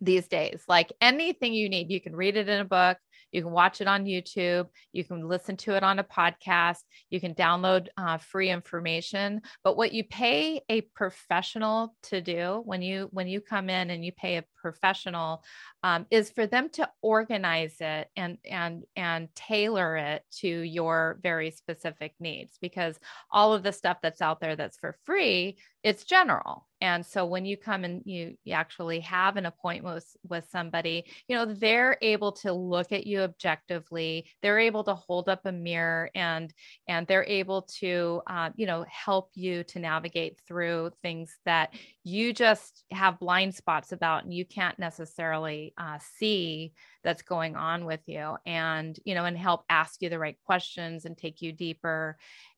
[0.00, 0.62] these days.
[0.68, 2.98] Like anything you need you can read it in a book
[3.32, 4.68] you can watch it on YouTube.
[4.92, 6.78] You can listen to it on a podcast.
[7.10, 9.40] You can download uh, free information.
[9.64, 14.04] But what you pay a professional to do when you when you come in and
[14.04, 15.42] you pay a professional
[15.82, 21.50] um, is for them to organize it and and and tailor it to your very
[21.50, 22.98] specific needs because
[23.30, 27.46] all of the stuff that's out there that's for free it's general and so when
[27.46, 31.96] you come and you, you actually have an appointment with, with somebody you know they're
[32.02, 34.26] able to look at you objectively.
[34.42, 36.52] They're able to hold up a mirror and
[36.88, 42.32] and they're able to uh, you know help you to navigate through things that you
[42.32, 46.72] just have blind spots about and you can't necessarily uh, see
[47.04, 51.04] that's going on with you and you know and help ask you the right questions
[51.04, 52.16] and take you deeper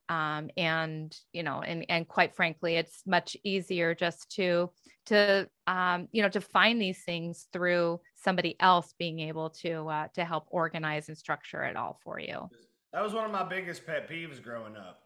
[0.09, 4.71] um, and you know and and quite frankly it's much easier just to
[5.07, 10.09] to um, you know to find these things through somebody else being able to uh,
[10.15, 12.49] to help organize and structure it all for you
[12.93, 15.05] that was one of my biggest pet peeves growing up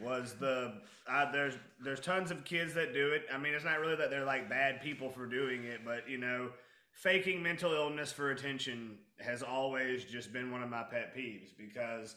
[0.00, 0.74] was the
[1.08, 3.22] uh, there's there's tons of kids that do it.
[3.32, 6.18] I mean, it's not really that they're like bad people for doing it, but you
[6.18, 6.50] know,
[6.92, 12.16] faking mental illness for attention has always just been one of my pet peeves because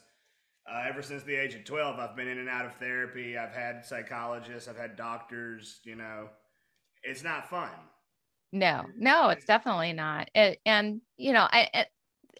[0.70, 3.36] uh, ever since the age of 12, I've been in and out of therapy.
[3.36, 5.80] I've had psychologists, I've had doctors.
[5.84, 6.28] You know,
[7.02, 7.70] it's not fun.
[8.52, 10.30] No, no, it's definitely not.
[10.34, 11.86] It, and you know, I,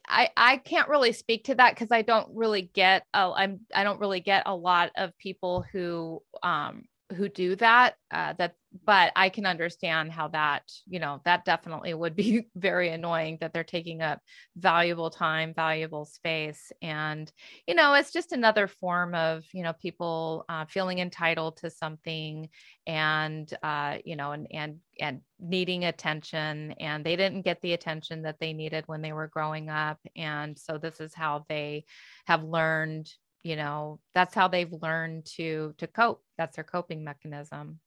[0.07, 3.85] I I can't really speak to that because I don't really get a, I'm I
[3.85, 9.13] don't really get a lot of people who um who do that uh, that but
[9.15, 13.63] i can understand how that you know that definitely would be very annoying that they're
[13.63, 14.21] taking up
[14.57, 16.73] valuable time valuable space.
[16.83, 17.31] And
[17.67, 22.49] you know it's just another form of you know people uh, feeling entitled to something
[22.87, 26.73] and uh, you know and and and needing attention.
[26.81, 29.99] And they didn't get the attention that they needed when they were growing up.
[30.17, 31.85] And so this is how they
[32.27, 33.13] have learned
[33.45, 36.23] you know that's how they've learned to to cope.
[36.37, 37.79] That's their coping mechanism.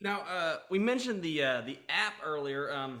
[0.00, 2.70] Now uh, we mentioned the uh, the app earlier.
[2.70, 3.00] Um,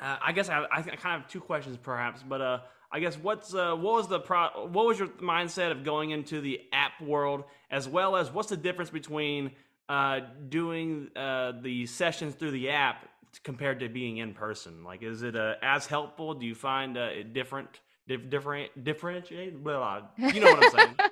[0.00, 2.58] uh, i guess I, I kind of have two questions perhaps but uh,
[2.90, 6.40] i guess what's uh, what was the pro- what was your mindset of going into
[6.40, 9.52] the app world as well as what's the difference between
[9.88, 13.08] uh, doing uh, the sessions through the app
[13.42, 14.82] compared to being in person?
[14.84, 16.34] Like is it uh, as helpful?
[16.34, 20.94] Do you find it different different differentiate well you know what i'm saying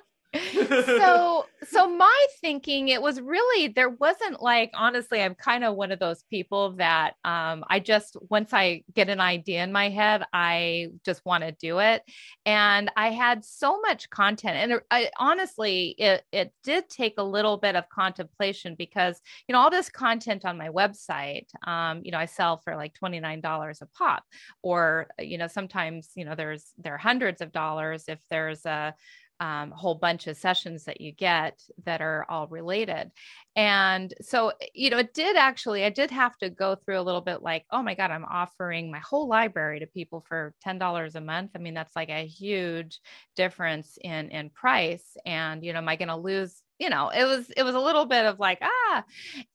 [0.85, 5.91] so so my thinking it was really there wasn't like honestly i'm kind of one
[5.91, 10.23] of those people that um i just once i get an idea in my head
[10.33, 12.03] i just want to do it.
[12.45, 17.57] And i had so much content and I, honestly it it did take a little
[17.57, 22.17] bit of contemplation because you know all this content on my website um you know
[22.17, 24.23] i sell for like $29 a pop
[24.61, 28.93] or you know sometimes you know there's there are hundreds of dollars if there's a
[29.43, 33.11] um, whole bunch of sessions that you get that are all related.
[33.57, 37.19] And so, you know, it did actually, I did have to go through a little
[37.19, 41.21] bit like, oh my God, I'm offering my whole library to people for $10 a
[41.21, 41.51] month.
[41.55, 43.01] I mean, that's like a huge
[43.35, 45.17] difference in, in price.
[45.25, 47.79] And, you know, am I going to lose you know it was it was a
[47.79, 49.03] little bit of like ah.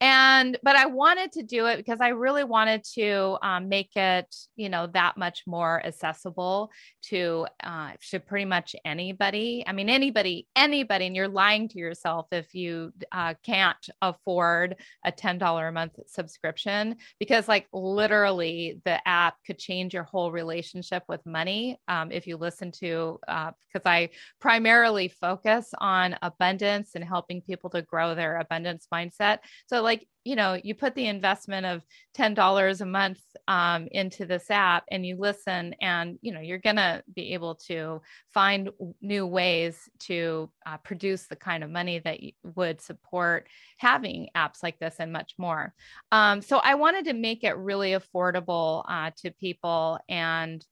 [0.00, 4.34] And but i wanted to do it because i really wanted to um, make it
[4.56, 6.70] you know that much more accessible
[7.08, 9.64] to uh, to pretty much anybody.
[9.66, 15.12] I mean anybody anybody and you're lying to yourself if you uh, can't afford a
[15.12, 21.24] $10 a month subscription because like literally the app could change your whole relationship with
[21.26, 24.08] money um, if you listen to because uh, i
[24.40, 29.38] primarily focus on abundance and helping people to grow their abundance mindset.
[29.66, 31.82] So, like, you know, you put the investment of
[32.16, 36.76] $10 a month um, into this app and you listen, and, you know, you're going
[36.76, 38.02] to be able to
[38.32, 42.20] find new ways to uh, produce the kind of money that
[42.54, 43.48] would support
[43.78, 45.74] having apps like this and much more.
[46.12, 50.64] Um, so, I wanted to make it really affordable uh, to people and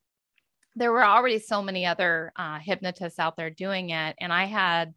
[0.77, 4.95] there were already so many other uh, hypnotists out there doing it and i had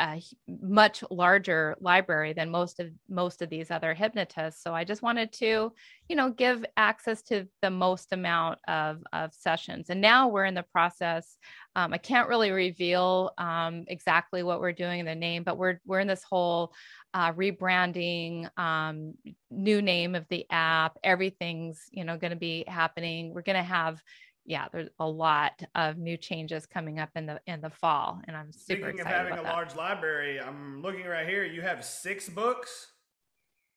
[0.00, 0.22] a
[0.60, 4.62] much larger library than most of most of these other hypnotists.
[4.62, 5.72] So i just wanted to
[6.08, 9.90] you know give access to the most amount of, of sessions.
[9.90, 11.36] And now we're in the process
[11.76, 15.80] um, i can't really reveal um, exactly what we're doing in the name but we're
[15.86, 16.72] we're in this whole
[17.14, 19.14] uh, rebranding um,
[19.50, 20.98] new name of the app.
[21.02, 23.32] Everything's you know going to be happening.
[23.32, 24.00] We're going to have
[24.48, 28.34] yeah, there's a lot of new changes coming up in the in the fall, and
[28.34, 29.00] I'm super Speaking excited.
[29.00, 29.52] of having a that.
[29.52, 31.44] large library, I'm looking right here.
[31.44, 32.92] You have six books.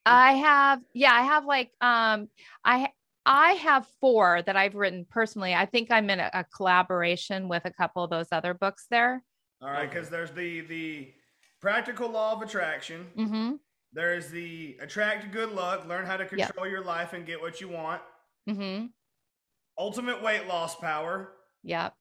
[0.05, 2.29] I have, yeah, I have like, um,
[2.63, 2.89] I
[3.25, 5.53] I have four that I've written personally.
[5.53, 9.21] I think I'm in a, a collaboration with a couple of those other books there.
[9.61, 11.11] All right, because there's the the
[11.59, 13.07] practical law of attraction.
[13.17, 13.55] Mm-hmm.
[13.91, 17.67] There's the attract good luck, learn how to control your life and get what you
[17.67, 18.01] want.
[18.49, 18.85] Mm-hmm.
[19.77, 21.33] Ultimate weight loss power.
[21.63, 21.93] Yep.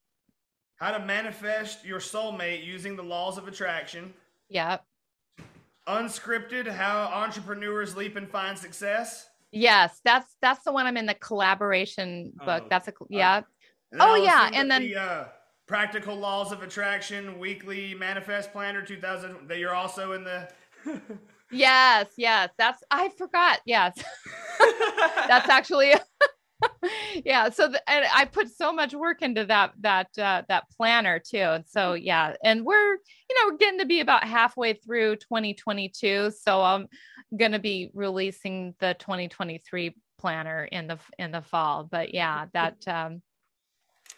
[0.77, 4.15] How to manifest your soulmate using the laws of attraction.
[4.49, 4.85] Yep.
[5.87, 9.29] Unscripted, how entrepreneurs leap and find success.
[9.53, 12.63] Yes, that's that's the one I'm in the collaboration book.
[12.65, 13.43] Oh, that's a yeah.
[13.93, 15.29] And Oh, yeah, and then- the, uh,
[15.67, 20.49] practical laws of attraction weekly manifest planner 2000 that you're also in the
[21.53, 22.51] Yes, yes.
[22.59, 23.61] That's I forgot.
[23.65, 23.97] Yes.
[25.29, 25.95] that's actually
[27.25, 31.19] yeah so the, and i put so much work into that that uh, that planner
[31.19, 35.17] too and so yeah and we're you know we're getting to be about halfway through
[35.17, 36.87] 2022 so i'm
[37.37, 42.77] going to be releasing the 2023 planner in the in the fall but yeah that
[42.87, 43.23] um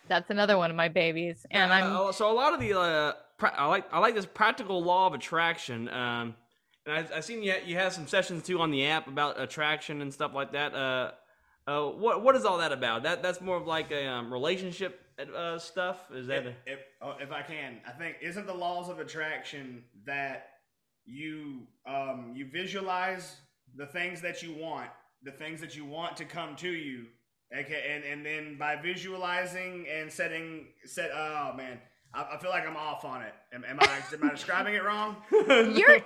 [0.09, 3.12] that's another one of my babies and i'm Uh, so a lot of the uh,
[3.43, 5.88] pra- I like I like this practical law of attraction.
[5.88, 6.36] Um,
[6.86, 10.01] and I, I seen you you have some sessions too on the app about attraction
[10.01, 10.74] and stuff like that.
[10.74, 11.11] Uh,
[11.66, 13.04] uh, what what is all that about?
[13.04, 15.00] That that's more of like a um, relationship
[15.36, 16.10] uh, stuff.
[16.12, 16.46] Is that?
[16.46, 20.48] if, if, oh, if I can, I think isn't the laws of attraction that
[21.04, 23.36] you um, you visualize
[23.76, 24.90] the things that you want,
[25.22, 27.06] the things that you want to come to you,
[27.56, 31.10] okay, and and then by visualizing and setting set.
[31.14, 31.78] Oh man,
[32.12, 33.34] I, I feel like I'm off on it.
[33.52, 35.16] Am, am I am I describing it wrong?
[35.30, 36.02] you're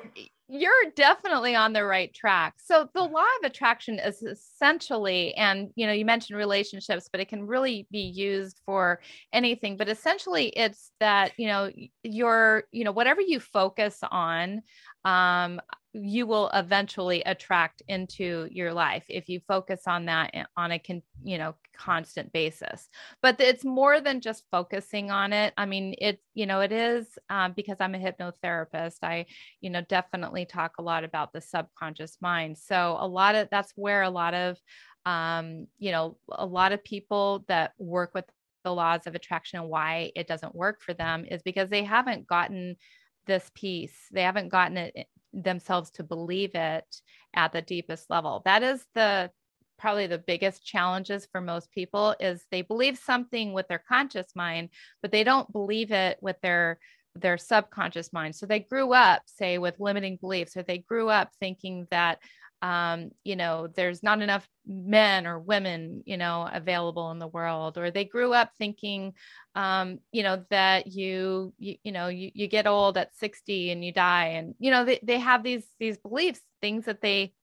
[0.49, 2.55] you're definitely on the right track.
[2.59, 7.29] So the law of attraction is essentially, and you know, you mentioned relationships, but it
[7.29, 9.01] can really be used for
[9.33, 9.77] anything.
[9.77, 11.71] But essentially, it's that you know,
[12.05, 14.63] your, you know, whatever you focus on,
[15.05, 15.61] um,
[16.03, 21.03] you will eventually attract into your life if you focus on that on a con,
[21.23, 22.89] you know constant basis.
[23.23, 25.55] But it's more than just focusing on it.
[25.57, 29.27] I mean it you know it is um, because i'm a hypnotherapist i
[29.61, 32.59] you know definitely talk a lot about the subconscious mind.
[32.59, 34.59] So a lot of that's where a lot of
[35.07, 38.25] um, you know a lot of people that work with
[38.65, 42.27] the laws of attraction and why it doesn't work for them is because they haven't
[42.27, 42.77] gotten
[43.27, 45.07] this piece they haven't gotten it
[45.43, 46.85] themselves to believe it
[47.35, 48.43] at the deepest level.
[48.45, 49.31] That is the
[49.79, 54.71] probably the biggest challenges for most people is they believe something with their conscious mind
[55.03, 56.79] but they don't believe it with their
[57.15, 61.31] their subconscious mind so they grew up say with limiting beliefs or they grew up
[61.41, 62.19] thinking that
[62.63, 67.77] um, you know, there's not enough men or women, you know, available in the world,
[67.77, 69.13] or they grew up thinking,
[69.55, 73.85] um, you know, that you, you, you know, you, you get old at 60 and
[73.85, 74.29] you die.
[74.29, 77.35] And, you know, they, they have these, these beliefs, things that they,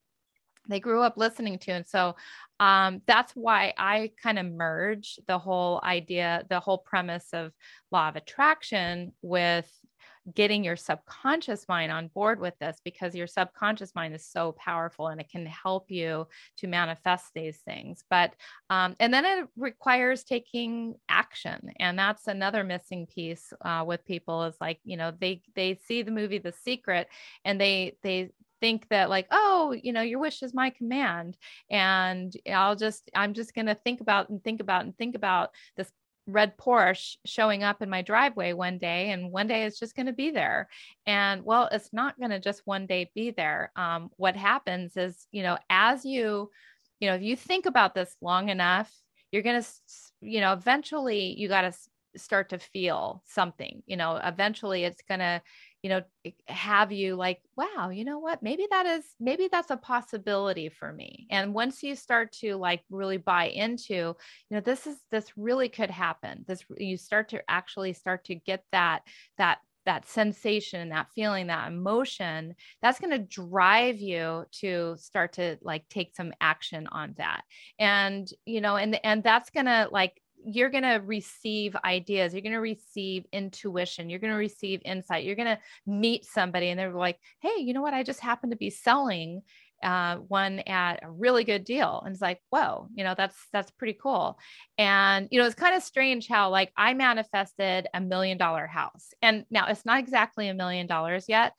[0.67, 1.71] they grew up listening to.
[1.71, 2.15] And so
[2.59, 7.51] um, that's why I kind of merge the whole idea, the whole premise of
[7.91, 9.69] law of attraction with
[10.33, 15.07] getting your subconscious mind on board with this because your subconscious mind is so powerful
[15.07, 18.03] and it can help you to manifest these things.
[18.09, 18.33] But
[18.69, 24.43] um, and then it requires taking action and that's another missing piece uh, with people
[24.43, 27.07] is like you know they they see the movie the secret
[27.45, 28.29] and they they
[28.61, 31.37] think that like oh you know your wish is my command
[31.69, 35.49] and i'll just i'm just going to think about and think about and think about
[35.75, 35.91] this
[36.25, 40.05] red Porsche showing up in my driveway one day, and one day it's just going
[40.05, 40.67] to be there.
[41.05, 43.71] And well, it's not going to just one day be there.
[43.75, 46.49] Um, what happens is, you know, as you,
[46.99, 48.91] you know, if you think about this long enough,
[49.31, 49.67] you're going to,
[50.21, 51.73] you know, eventually you got to
[52.15, 55.41] start to feel something, you know, eventually it's going to,
[55.83, 56.01] you know
[56.47, 58.41] have you like wow you know what?
[58.41, 61.27] Maybe that is maybe that's a possibility for me.
[61.29, 64.15] And once you start to like really buy into you
[64.49, 66.45] know this is this really could happen.
[66.47, 69.01] This you start to actually start to get that
[69.37, 75.57] that that sensation that feeling that emotion that's going to drive you to start to
[75.61, 77.41] like take some action on that.
[77.79, 82.41] And you know and and that's going to like you're going to receive ideas you're
[82.41, 86.79] going to receive intuition you're going to receive insight you're going to meet somebody and
[86.79, 87.93] they're like hey you know what?
[87.93, 89.41] I just happen to be selling
[89.81, 92.01] uh, one at a really good deal.
[92.05, 94.37] And it's like whoa you know that's that's pretty cool.
[94.77, 99.09] And you know it's kind of strange how like i manifested a million dollar house.
[99.21, 101.53] And now it's not exactly a million dollars yet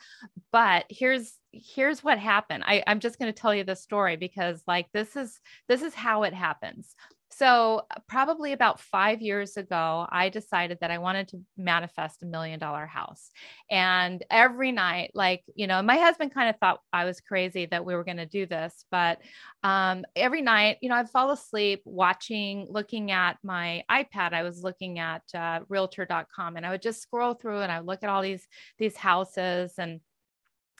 [0.53, 2.65] but here's here's what happened.
[2.67, 5.95] I, i'm just going to tell you the story because like this is this is
[5.95, 6.95] how it happens
[7.37, 12.27] so, uh, probably about five years ago, I decided that I wanted to manifest a
[12.27, 13.31] million dollar house.
[13.71, 17.85] And every night, like, you know, my husband kind of thought I was crazy that
[17.85, 18.85] we were going to do this.
[18.91, 19.19] But
[19.65, 24.33] um, every night, you know, I'd fall asleep watching, looking at my iPad.
[24.33, 27.89] I was looking at uh, realtor.com and I would just scroll through and I would
[27.89, 28.47] look at all these,
[28.79, 30.01] these houses and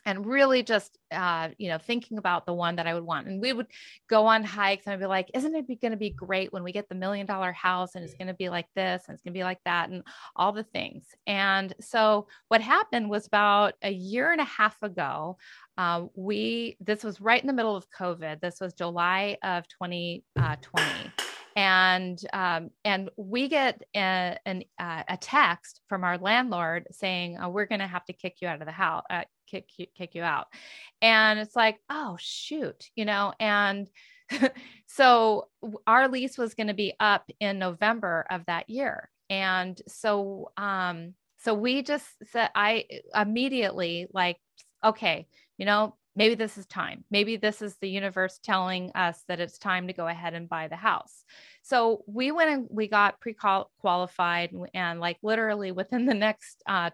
[0.05, 3.27] and really just uh, you know thinking about the one that i would want.
[3.27, 3.67] And we would
[4.09, 6.71] go on hikes and i'd be like isn't it going to be great when we
[6.71, 9.33] get the million dollar house and it's going to be like this and it's going
[9.33, 10.03] to be like that and
[10.35, 11.05] all the things.
[11.27, 15.37] And so what happened was about a year and a half ago
[15.77, 18.39] uh, we this was right in the middle of covid.
[18.41, 21.24] This was july of 2020 uh,
[21.55, 27.49] and um, and we get a, an, uh, a text from our landlord saying oh,
[27.49, 30.23] we're going to have to kick you out of the house uh, kick kick you
[30.23, 30.47] out.
[31.01, 33.33] And it's like oh shoot you know?
[33.39, 33.89] And
[34.87, 35.47] so
[35.87, 39.09] our lease was going to be up in november of that year.
[39.29, 42.85] And so um so we just said i
[43.15, 44.37] immediately like
[44.83, 45.27] okay
[45.57, 47.03] you know maybe this is time.
[47.11, 50.67] Maybe this is the universe telling us that it's time to go ahead and buy
[50.67, 51.23] the house.
[51.61, 53.35] So we went and we got pre
[53.79, 56.91] qualified, and like literally within the next uh,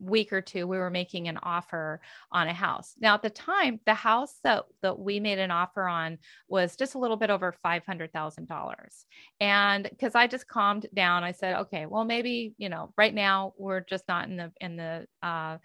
[0.00, 2.00] week or two, we were making an offer
[2.30, 2.94] on a house.
[3.00, 6.18] Now, at the time, the house that, that we made an offer on
[6.48, 9.04] was just a little bit over $500,000.
[9.40, 13.54] And because I just calmed down, I said, okay, well, maybe, you know, right now
[13.56, 15.58] we're just not in the, in the, uh,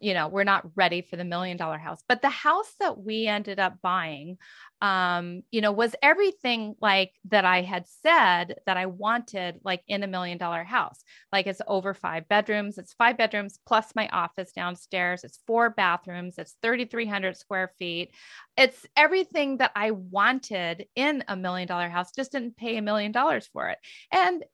[0.00, 2.02] you know, we're not ready for the million dollar house.
[2.08, 4.38] But the house that we ended up buying,
[4.80, 10.02] um, you know, was everything like that I had said that I wanted, like in
[10.02, 11.02] a million dollar house.
[11.32, 16.38] Like it's over five bedrooms, it's five bedrooms plus my office downstairs, it's four bathrooms,
[16.38, 18.10] it's 3,300 square feet.
[18.56, 23.12] It's everything that I wanted in a million dollar house, just didn't pay a million
[23.12, 23.78] dollars for it.
[24.12, 24.44] And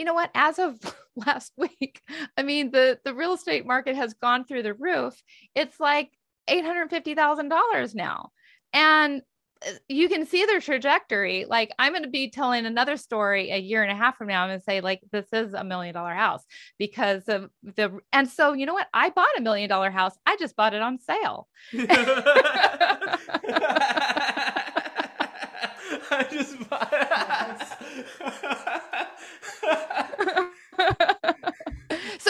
[0.00, 0.78] you know what as of
[1.14, 2.00] last week
[2.38, 5.22] i mean the the real estate market has gone through the roof.
[5.54, 6.10] It's like
[6.48, 8.30] $850,000 now.
[8.72, 9.20] And
[9.64, 11.44] uh, you can see their trajectory.
[11.44, 14.42] Like i'm going to be telling another story a year and a half from now
[14.42, 16.46] i'm going to say like this is a million dollar house
[16.78, 20.34] because of the and so you know what i bought a million dollar house i
[20.38, 21.46] just bought it on sale.
[26.12, 26.56] I just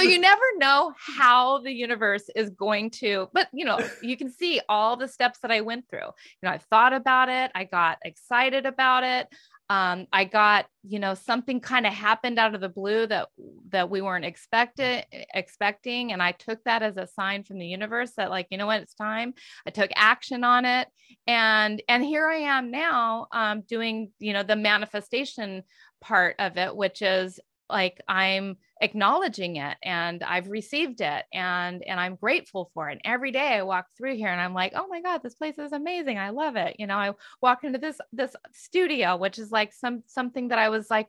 [0.01, 4.31] so you never know how the universe is going to but you know you can
[4.31, 5.99] see all the steps that i went through.
[5.99, 9.29] You know i thought about it i got excited about it
[9.69, 13.29] um, i got you know something kind of happened out of the blue that
[13.69, 18.13] that we weren't expected expecting and i took that as a sign from the universe
[18.17, 18.81] that like you know what?
[18.81, 19.35] It's time.
[19.67, 20.89] I took action on it
[21.27, 25.63] and and here i am now um, doing you know the manifestation
[26.01, 27.39] part of it which is
[27.71, 32.93] like i'm acknowledging it and i've received it and and i'm grateful for it.
[32.93, 35.59] And every day i walk through here and i'm like oh my god this place
[35.59, 36.19] is amazing.
[36.19, 36.77] I love it.
[36.79, 37.13] You know i
[37.43, 41.09] walk into this this studio which is like some something that i was like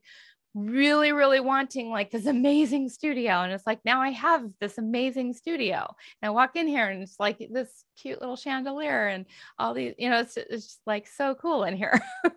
[0.53, 3.41] really really wanting like this amazing studio.
[3.41, 5.77] And it's like now i have this amazing studio.
[6.21, 9.25] And i walk in here and it's like this cute little chandelier and
[9.57, 11.99] all these you know it's, it's just like so cool in here.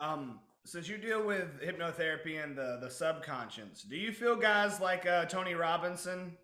[0.00, 5.06] Um since you deal with hypnotherapy and the, the subconscious, do you feel guys like
[5.06, 6.36] uh, Tony Robinson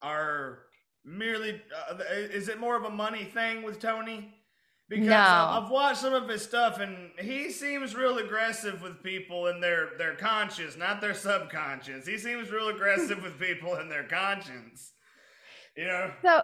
[0.00, 0.60] are
[1.04, 4.34] merely, uh, is it more of a money thing with Tony?
[4.88, 5.14] Because No.
[5.16, 9.90] I've watched some of his stuff and he seems real aggressive with people in their,
[9.98, 12.06] their conscious, not their subconscious.
[12.06, 14.92] He seems real aggressive with people in their conscience.
[15.76, 16.12] You know?
[16.22, 16.42] so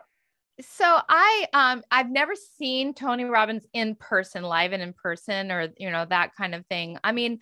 [0.60, 5.68] so i um i've never seen tony robbins in person live and in person or
[5.76, 6.98] you know that kind of thing.
[7.04, 7.38] I mean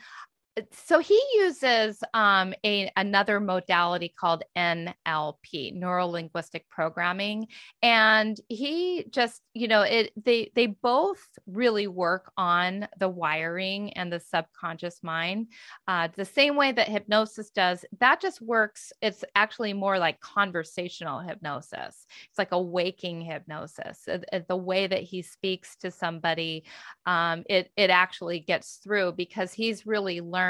[0.72, 7.48] so he uses um, a another modality called NLP, neuro linguistic programming,
[7.82, 14.10] and he just you know it they they both really work on the wiring and
[14.10, 15.48] the subconscious mind,
[15.88, 17.84] uh, the same way that hypnosis does.
[18.00, 18.92] That just works.
[19.02, 22.06] It's actually more like conversational hypnosis.
[22.30, 24.08] It's like a waking hypnosis.
[24.08, 26.64] Uh, uh, The way that he speaks to somebody,
[27.04, 30.45] um, it it actually gets through because he's really learned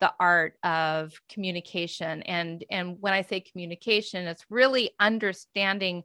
[0.00, 2.22] the art of communication.
[2.22, 6.04] And and when i say communication it's really understanding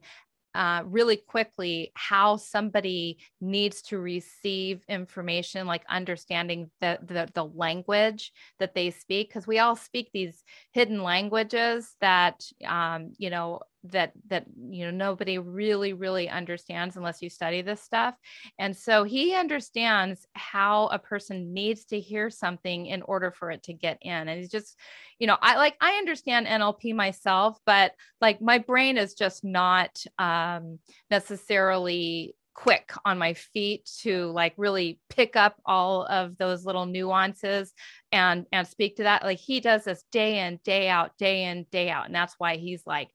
[0.57, 8.31] uh, really quickly how somebody needs to receive information, like understanding the the, the language
[8.57, 14.11] that they speak, because we all speak these hidden languages that um, you know that
[14.27, 18.15] that you know nobody really really understands unless you study this stuff.
[18.59, 23.63] And so he understands how a person needs to hear something in order for it
[23.63, 24.27] to get in.
[24.27, 24.77] And he's just
[25.19, 30.03] you know i like i understand nlp myself but like my brain is just not
[30.19, 30.77] um
[31.09, 37.71] necessarily quick on my feet to like really pick up all of those little nuances
[38.11, 39.23] and and speak to that.
[39.23, 42.07] Like he does this day in day out day in day out.
[42.07, 43.09] And that's why he's like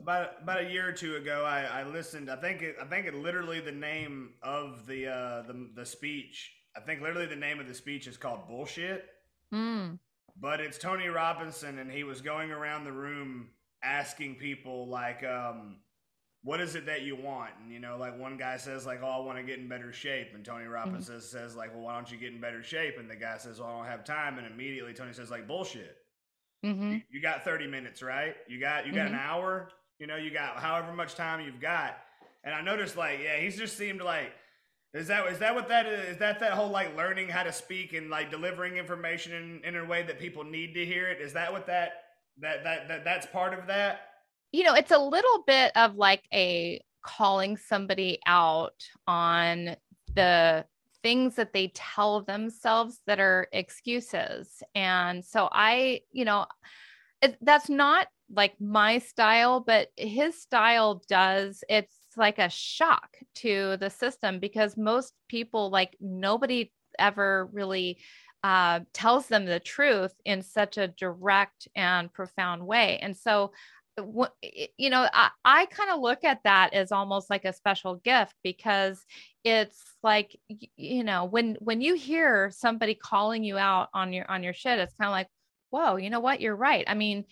[0.00, 2.28] About about a year or two ago, I, I listened.
[2.28, 6.52] I think it, I think it literally the name of the uh, the the speech.
[6.76, 9.06] I think literally the name of the speech is called bullshit.
[9.54, 9.96] mm,
[10.40, 13.50] But it's Tony Robinson, and he was going around the room
[13.82, 15.76] asking people like, um,
[16.42, 19.08] "What is it that you want?" And you know, like one guy says like, "Oh,
[19.08, 22.10] I want to get in better shape," and Tony Robinson says like, "Well, why don't
[22.10, 24.48] you get in better shape?" And the guy says, "Well, I don't have time," and
[24.52, 25.96] immediately Tony says like, "Bullshit."
[26.74, 28.36] Hmm You- You got 30 minutes, right?
[28.48, 29.68] You got you got an hour.
[29.98, 31.98] You know, you got however much time you've got.
[32.44, 34.32] And I noticed, like, yeah, he's just seemed like.
[34.94, 36.10] Is that is that what that is?
[36.10, 39.76] Is that that whole like learning how to speak and like delivering information in, in
[39.76, 41.20] a way that people need to hear it?
[41.20, 42.04] Is that what that
[42.40, 44.00] that that, that that's part of that?
[44.52, 49.76] you know, it's a little bit of like a calling somebody out on
[50.14, 50.64] the
[51.02, 54.62] things that they tell themselves that are excuses.
[54.74, 56.46] And so I, you know,
[57.22, 63.76] it, that's not like my style, but his style does, it's like a shock to
[63.78, 67.98] the system because most people, like nobody ever really
[68.42, 72.98] uh, tells them the truth in such a direct and profound way.
[73.02, 73.52] And so
[74.76, 78.34] you know i, I kind of look at that as almost like a special gift
[78.42, 79.02] because
[79.42, 80.38] it's like
[80.76, 84.78] you know when when you hear somebody calling you out on your on your shit
[84.78, 85.28] it's kind of like
[85.70, 86.40] whoa you know what?
[86.40, 86.84] You're right.
[86.86, 87.24] I mean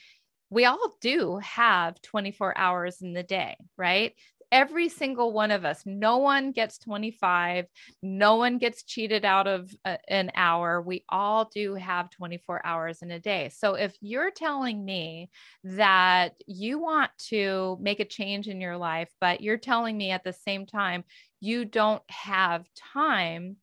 [0.50, 4.14] we all do have 24 hours in the day right
[4.54, 5.82] every single one of us.
[5.84, 7.66] No one gets 25
[8.02, 10.80] no one gets cheated out of a, an hour.
[10.80, 13.50] We all do have 24 hours in a day.
[13.52, 15.30] So if you're telling me
[15.64, 20.22] that you want to make a change in your life but you're telling me at
[20.22, 21.02] the same time
[21.40, 23.56] you don't have time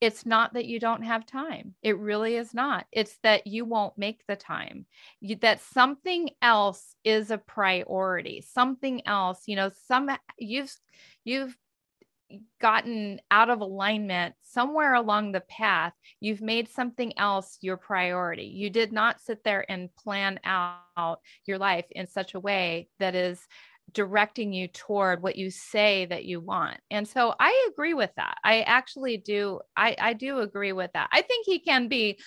[0.00, 1.74] it's not that you don't have time.
[1.82, 2.86] It really is not.
[2.92, 4.86] It's that you won't make the time.
[5.20, 8.40] You, that something else is a priority.
[8.40, 10.74] Something else, you know, some you've
[11.24, 11.56] you've
[12.60, 15.94] gotten out of alignment somewhere along the path.
[16.20, 18.44] You've made something else your priority.
[18.44, 23.14] You did not sit there and plan out your life in such a way that
[23.14, 23.46] is
[23.92, 26.78] directing you toward what you say that you want.
[26.90, 28.38] And so I agree with that.
[28.44, 29.60] I actually do.
[29.76, 31.08] I, I do agree with that.
[31.12, 32.18] I think he can be,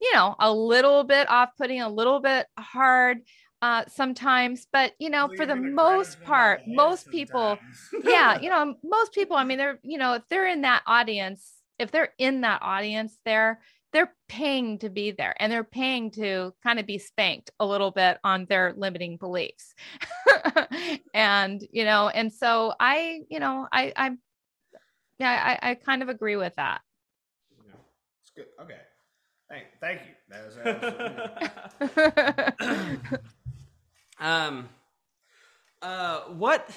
[0.00, 3.18] you know, a little bit off putting, a little bit hard
[3.62, 7.62] uh, sometimes, but you know, for the most part, most people,
[8.04, 11.52] yeah, you know, most people, I mean, they're, you know, if they're in that audience,
[11.78, 13.60] if they're in that audience there,
[13.92, 17.90] they're paying to be there and they're paying to kind of be spanked a little
[17.90, 19.74] bit on their limiting beliefs
[21.14, 24.10] and you know and so i you know i i
[25.18, 26.80] yeah i, I kind of agree with that
[27.66, 27.74] Yeah,
[28.22, 28.46] it's good.
[28.60, 28.78] Okay.
[29.48, 30.14] Thank, thank you.
[30.30, 30.54] That was,
[31.80, 33.20] that was
[34.18, 34.68] um,
[35.82, 36.70] uh, what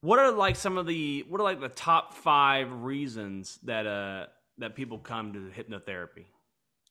[0.00, 4.26] what are like some of the what are like the top five reasons that uh
[4.58, 6.24] that people come to hypnotherapy?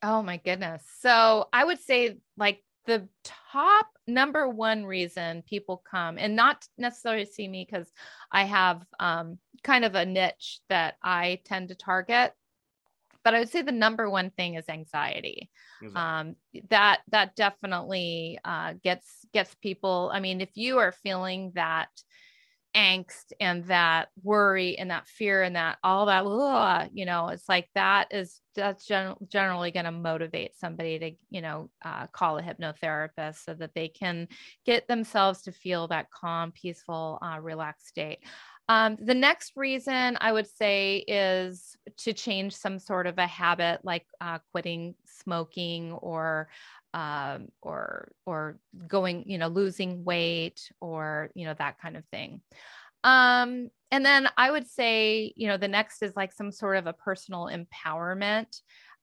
[0.03, 0.83] Oh my goodness.
[0.99, 7.25] So i would say like the top number one reason people come and not necessarily
[7.25, 7.87] see me because
[8.31, 12.33] i have um, kind of a niche that i tend to target
[13.23, 15.49] but i would say the number one thing is anxiety.
[15.95, 16.35] Um,
[16.69, 21.89] that that definitely uh, gets gets people i mean if you are feeling that
[22.75, 27.47] angst and that worry and that fear and that all that ugh, you know it's
[27.47, 32.37] like that is that's gen- generally going to motivate somebody to you know uh, call
[32.37, 34.27] a hypnotherapist so that they can
[34.65, 38.19] get themselves to feel that calm peaceful uh, relaxed state.
[38.69, 43.81] Um, the next reason I would say is to change some sort of a habit
[43.83, 46.47] like uh, quitting smoking or
[46.93, 52.41] um, or or going, you know, losing weight or you know that kind of thing.
[53.03, 56.87] Um, and then I would say, you know, the next is like some sort of
[56.87, 58.47] a personal empowerment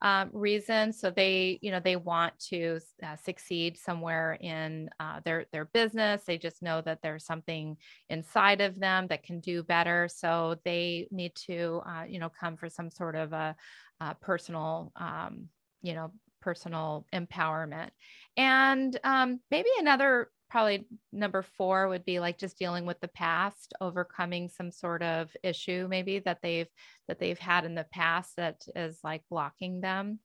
[0.02, 0.92] um, reason.
[0.92, 6.22] So they, you know, they want to uh, succeed somewhere in uh, their their business.
[6.26, 7.76] They just know that there's something
[8.08, 10.08] inside of them that can do better.
[10.10, 13.54] So they need to, uh, you know, come for some sort of a,
[14.00, 15.48] a personal, um,
[15.82, 17.90] you know, personal empowerment.
[18.36, 23.72] And um, maybe another probably number four would be like just dealing with the past
[23.80, 26.68] overcoming some sort of issue maybe that they've
[27.08, 30.18] that they've had in the past that is like blocking them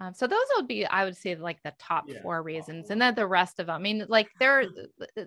[0.00, 2.20] um, so those would be i would say like the top Yeah.
[2.22, 4.64] four reasons and then the rest of them i mean like there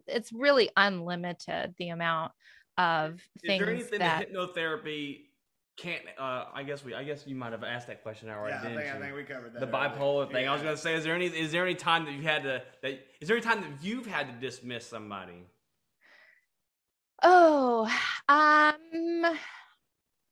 [0.07, 2.31] it's really unlimited the amount
[2.77, 5.25] of Is things there anything that that hypnotherapy
[5.77, 6.01] can't?
[6.17, 6.93] Uh, I guess we.
[6.93, 8.53] I guess you might have asked that question already.
[8.53, 9.59] yeah, I didn't think, I think we covered that.
[9.59, 9.89] the earlier.
[9.89, 10.47] bipolar thing.
[10.47, 12.61] I was gonna say, is there any is there any time that you had to
[12.81, 15.47] that is there any time that you've had to dismiss somebody?
[17.23, 17.85] Oh,
[18.27, 19.37] um,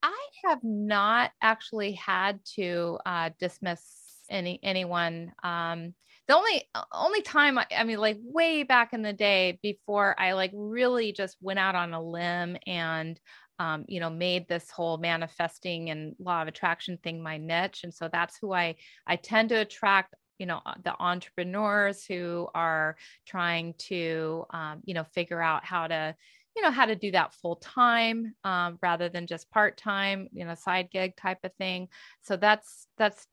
[0.03, 3.81] I have not actually had to uh, dismiss
[4.29, 5.31] any anyone.
[5.43, 5.93] Um,
[6.27, 10.33] the only only time I, I mean, like way back in the day, before I
[10.33, 13.19] like really just went out on a limb and
[13.61, 17.93] um, you know made this whole manifesting and law of attraction thing my niche, and
[17.93, 22.95] so that's who I I tend to attract you know uh, the entrepreneurs who are
[23.27, 26.15] trying to um, you know figure out how to
[26.55, 30.43] you know how to do that full time um, rather than just part time you
[30.43, 31.87] know side gig type of thing.
[32.23, 33.27] So that's that's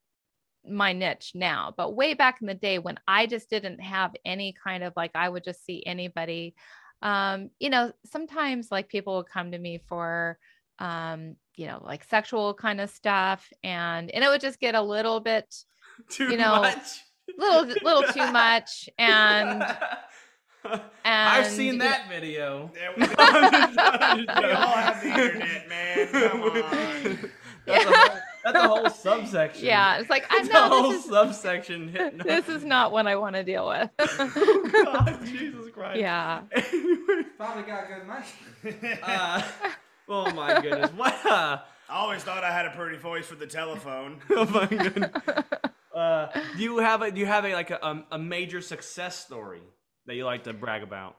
[0.68, 1.72] my niche now.
[1.74, 5.12] But way back in the day when i just didn't have any kind of like
[5.14, 6.54] i would just see anybody
[7.03, 10.38] um you know sometimes like people would come to me for
[10.80, 14.82] um you know like sexual kind of stuff and and it would just get a
[14.82, 15.55] little bit
[16.09, 17.01] Too You know, much.
[17.36, 19.62] little little too much and
[20.64, 22.70] and I've and, seen you know- that video.
[22.76, 23.03] Yeah, we,
[24.46, 26.09] we all have the internet, man.
[26.09, 27.30] Come on.
[27.66, 29.64] That's, a whole, That's a whole subsection.
[29.66, 31.89] Yeah, it's like I That's a know whole this is subsection.
[31.89, 33.91] hypno- this is not what I want to deal with.
[33.99, 36.01] oh God, Jesus Christ.
[36.01, 36.43] yeah.
[37.36, 38.99] Probably got good money.
[39.03, 39.43] uh,
[40.09, 40.91] oh my goodness.
[40.93, 41.14] What?
[41.26, 41.59] Uh,
[41.91, 44.20] I always thought I had a pretty voice for the telephone.
[44.30, 45.11] oh my goodness.
[45.95, 49.18] Uh, do you have a do you have a like a, um, a major success
[49.18, 49.62] story
[50.07, 51.16] that you like to brag about?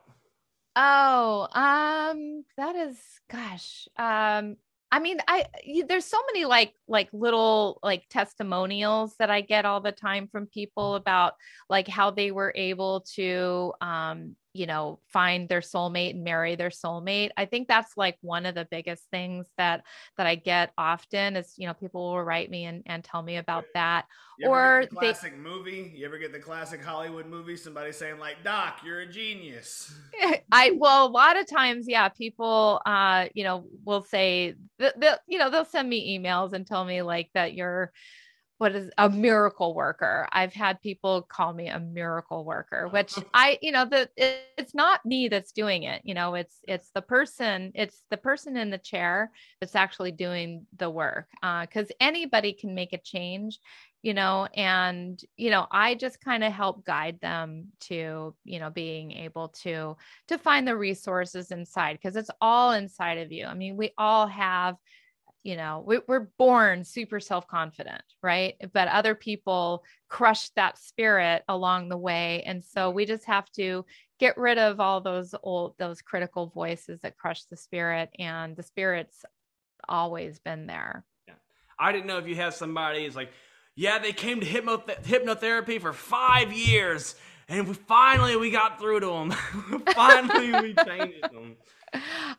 [0.76, 2.96] Oh, um, that is,
[3.30, 4.56] gosh, um,
[4.92, 5.46] I mean, I
[5.86, 10.46] there's so many like like little like testimonials that I get all the time from
[10.46, 11.34] people about
[11.68, 16.70] like how they were able to um you know find their soulmate and marry their
[16.70, 17.30] soulmate.
[17.36, 19.84] I think that's like one of the biggest things that
[20.16, 23.36] that I get often is you know people will write me and, and tell me
[23.36, 24.06] about that
[24.44, 25.92] or the they classic movie?
[25.94, 27.56] You ever get the classic Hollywood movie?
[27.56, 29.94] Somebody saying like, "Doc, you're a genius."
[30.52, 35.18] I well, a lot of times, yeah, people, uh, you know, will say that they'll,
[35.26, 37.92] you know, they'll send me emails and tell me like that you're
[38.60, 40.28] what is a miracle worker.
[40.32, 43.26] I've had people call me a miracle worker, which uh-huh.
[43.32, 46.02] I, you know, the it, it's not me that's doing it.
[46.04, 49.30] You know, it's it's the person, it's the person in the chair
[49.62, 51.26] that's actually doing the work.
[51.42, 53.58] Uh, because anybody can make a change
[54.02, 58.70] you know and you know i just kind of help guide them to you know
[58.70, 59.94] being able to
[60.26, 64.26] to find the resources inside because it's all inside of you i mean we all
[64.26, 64.76] have
[65.42, 71.88] you know we, we're born super self-confident right but other people crush that spirit along
[71.88, 73.84] the way and so we just have to
[74.18, 78.62] get rid of all those old those critical voices that crush the spirit and the
[78.62, 79.24] spirit's
[79.88, 81.34] always been there yeah.
[81.78, 83.32] I didn't know if you have somebody who's like,
[83.74, 87.14] yeah, they came to hypno- hypnotherapy for five years,
[87.48, 89.30] and we, finally we got through to them.
[89.94, 91.56] finally we changed them.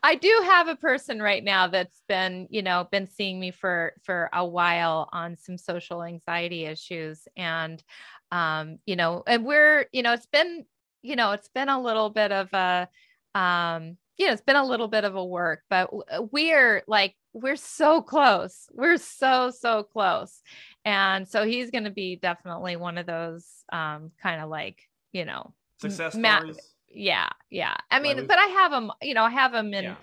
[0.02, 3.94] I do have a person right now that's been, you know, been seeing me for
[4.02, 7.82] for a while on some social anxiety issues and
[8.30, 10.64] um, you know, and we're, you know, it's been,
[11.02, 12.88] you know, it's been a little bit of a
[13.34, 15.90] um, you know, it's been a little bit of a work, but
[16.32, 18.68] we're like we're so close.
[18.72, 20.40] We're so so close.
[20.84, 25.24] And so he's going to be definitely one of those um kind of like, you
[25.24, 26.71] know, Success Ma- stories.
[26.94, 27.76] Yeah, yeah.
[27.90, 28.28] I mean, Right.
[28.28, 29.96] but I have them, you know, I have them in Yeah.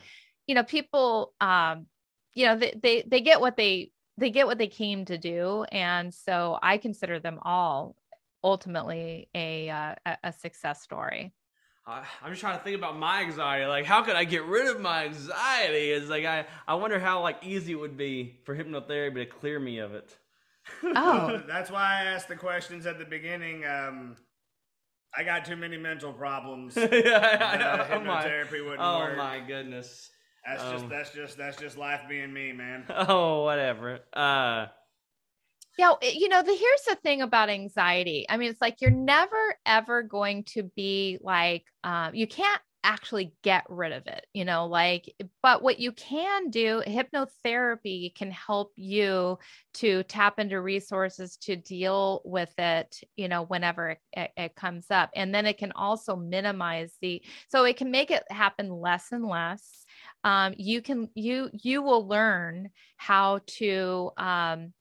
[0.47, 1.85] you know people um
[2.33, 5.63] you know they, they they get what they they get what they came to do
[5.71, 7.95] and so i consider them all
[8.43, 11.33] ultimately a uh, a, a success story
[11.85, 13.65] I, I'm just trying to think about my anxiety.
[13.65, 15.89] Like, how could I get rid of my anxiety?
[15.91, 19.59] Is like I, I wonder how like easy it would be for hypnotherapy to clear
[19.59, 20.15] me of it.
[20.83, 23.65] oh That's why I asked the questions at the beginning.
[23.65, 24.17] Um,
[25.15, 26.75] I got too many mental problems.
[26.77, 26.87] yeah,
[27.41, 27.87] I Uh, know.
[27.91, 29.17] Oh my, hypnotherapy wouldn't oh work.
[29.17, 30.09] my goodness.
[30.45, 32.85] That's just Um, that's just that's just life being me, man.
[32.89, 33.99] Oh, whatever.
[34.13, 34.67] Uh,
[35.77, 39.55] yeah you know the here's the thing about anxiety i mean it's like you're never
[39.65, 44.65] ever going to be like um, you can't actually get rid of it you know
[44.65, 45.13] like
[45.43, 49.37] but what you can do hypnotherapy can help you
[49.73, 54.85] to tap into resources to deal with it you know whenever it, it, it comes
[54.91, 59.11] up and then it can also minimize the so it can make it happen less
[59.11, 59.85] and less.
[60.23, 64.73] Um, you can you you will learn how to um,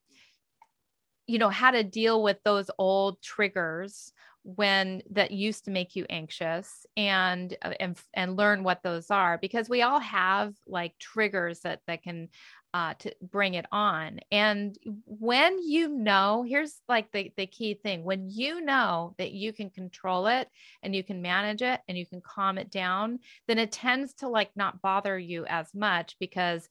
[1.27, 4.11] you know how to deal with those old triggers
[4.43, 9.37] when that used to make you anxious and uh, and and learn what those are
[9.37, 12.29] because we all have like triggers that that can
[12.73, 14.19] uh to bring it on.
[14.31, 18.03] And when you know here's like the the key thing.
[18.03, 20.47] When you know that you can control it
[20.83, 24.27] and you can manage it and you can calm it down then it tends to
[24.27, 26.69] like not bother you as much because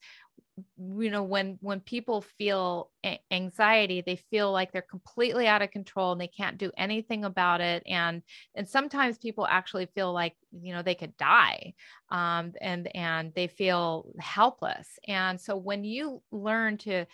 [0.78, 5.70] you know when when people feel a- anxiety they feel like they're completely out of
[5.70, 7.82] control and they can't do anything about it.
[7.86, 8.22] And
[8.54, 11.74] and sometimes people actually feel like you know they could die
[12.10, 14.98] um, and and they feel helpless.
[15.06, 17.06] And so when you learn to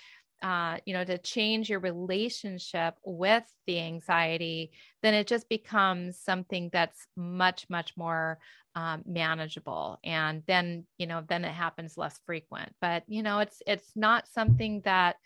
[0.42, 4.72] uh, you know to change your relationship with the anxiety
[5.03, 8.38] then it just becomes something that's much much more
[8.75, 9.99] um, manageable.
[10.05, 12.72] And then you know then it happens less frequent.
[12.81, 15.16] But you know it's it's not something that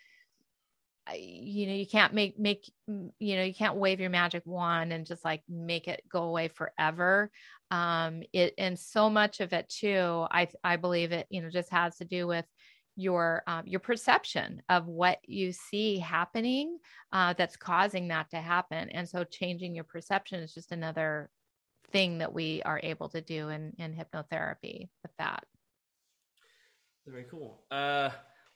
[1.15, 5.05] you know you can't make make you know you can't wave your magic wand and
[5.05, 7.31] just like make it go away forever.
[7.71, 11.69] Um it and so much of it too i i believe it you know just
[11.69, 12.45] has to do with
[12.99, 16.77] your um, your perception of what you see happening
[17.13, 18.89] uh, that's causing that to happen.
[18.89, 21.29] And so changing your perception is just another
[21.91, 25.43] thing that we are able to do in, in hypnotherapy with that.
[27.07, 27.61] very cool.
[27.71, 28.09] Uh,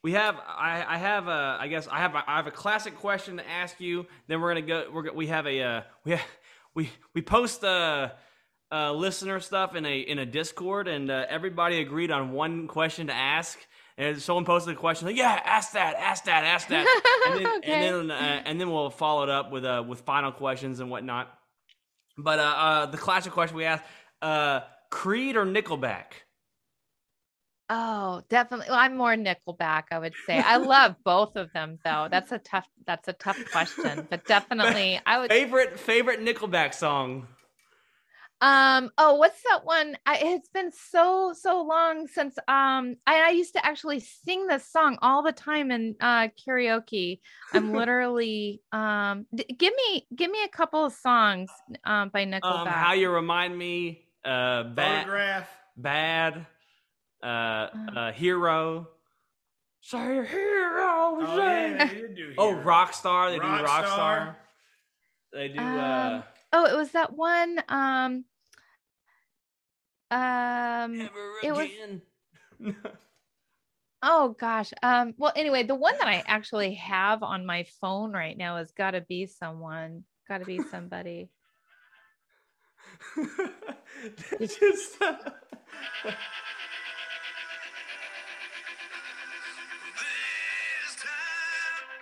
[0.04, 2.98] we have I, I have a I guess I have a, I have a classic
[2.98, 4.06] question to ask you.
[4.28, 4.86] Then we're gonna go.
[4.94, 6.22] We're go- we have a uh, we have,
[6.76, 8.10] we we post uh,
[8.72, 13.08] uh, listener stuff in a in a Discord, and uh, everybody agreed on one question
[13.08, 13.58] to ask.
[13.96, 16.86] And someone posted a question like, "Yeah, ask that, ask that, ask that,"
[17.28, 17.72] and then Okay.
[17.72, 20.90] and then uh, and then we'll follow it up with uh with final questions and
[20.90, 21.32] whatnot.
[22.18, 23.84] But uh, uh the classic question we asked:
[24.22, 26.06] uh, Creed or Nickelback?
[27.70, 28.68] Oh, definitely.
[28.70, 30.38] Well, I'm more Nickelback, I would say.
[30.38, 32.08] I love both of them though.
[32.12, 37.28] That's a tough that's a tough question, but definitely I would Favorite favorite Nickelback song?
[38.44, 39.98] Um oh, what's that one?
[40.06, 44.68] I, it's been so so long since um I, I used to actually sing this
[44.70, 47.22] song all the time in uh karaoke.
[47.54, 51.50] I'm literally um d- give me give me a couple of songs
[51.86, 52.44] um by Nickelback.
[52.44, 54.06] Um, How you remind me?
[54.26, 55.50] Uh, bad, Photograph.
[55.78, 56.46] bad.
[57.24, 57.70] Uh, Uh.
[57.96, 58.90] uh, hero.
[59.82, 60.84] Say hero.
[61.22, 62.64] Oh, say- yeah, they did do Oh, Hero.
[62.64, 63.32] Rockstar.
[63.32, 63.66] They do Rockstar.
[63.66, 64.36] Rockstar.
[65.34, 65.60] They do.
[65.60, 66.24] uh, Um,
[66.54, 68.26] oh, it was that one um
[70.14, 71.70] um Never it was-
[74.06, 74.74] Oh gosh.
[74.84, 78.72] Um well anyway, the one that I actually have on my phone right now has
[78.72, 80.04] got to be someone.
[80.28, 81.30] Got to be somebody.
[84.40, 84.98] Just.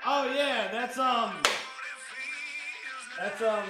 [0.03, 1.35] Oh yeah, that's um,
[3.19, 3.63] that's um,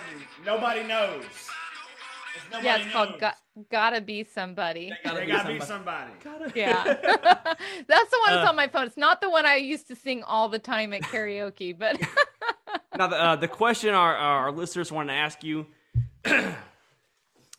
[0.45, 1.25] nobody knows.
[1.25, 3.19] It's nobody yeah, it's called knows.
[3.55, 4.91] Got, Gotta Be Somebody.
[5.03, 6.11] Gotta They be gotta be somebody.
[6.23, 6.51] somebody.
[6.55, 6.83] Yeah.
[7.87, 8.87] That's the one that's Uh, on my phone.
[8.87, 11.99] It's not the one I used to sing all the time at karaoke, but
[12.97, 15.65] Now, the, uh, the question our, our listeners want to ask you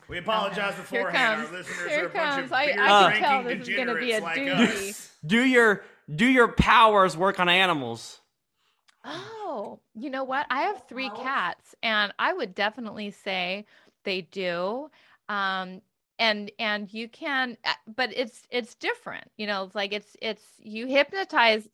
[0.09, 1.43] We apologize Here beforehand.
[1.43, 1.53] comes.
[1.53, 2.45] Our listeners Here are a bunch comes.
[2.47, 4.91] of I- beer I can drinking tell this is gonna be a degenerates like doozy.
[4.91, 5.13] us.
[5.27, 5.85] do your
[6.15, 8.21] do your powers work on animals?
[9.05, 10.47] Oh, you know what?
[10.51, 13.67] I have three cats, and I would definitely say
[14.05, 14.91] they do.
[15.33, 15.81] Um,
[16.19, 19.29] and and you can, uh, but it's it's different.
[19.37, 21.67] You know, it's like it's it's you hypnotize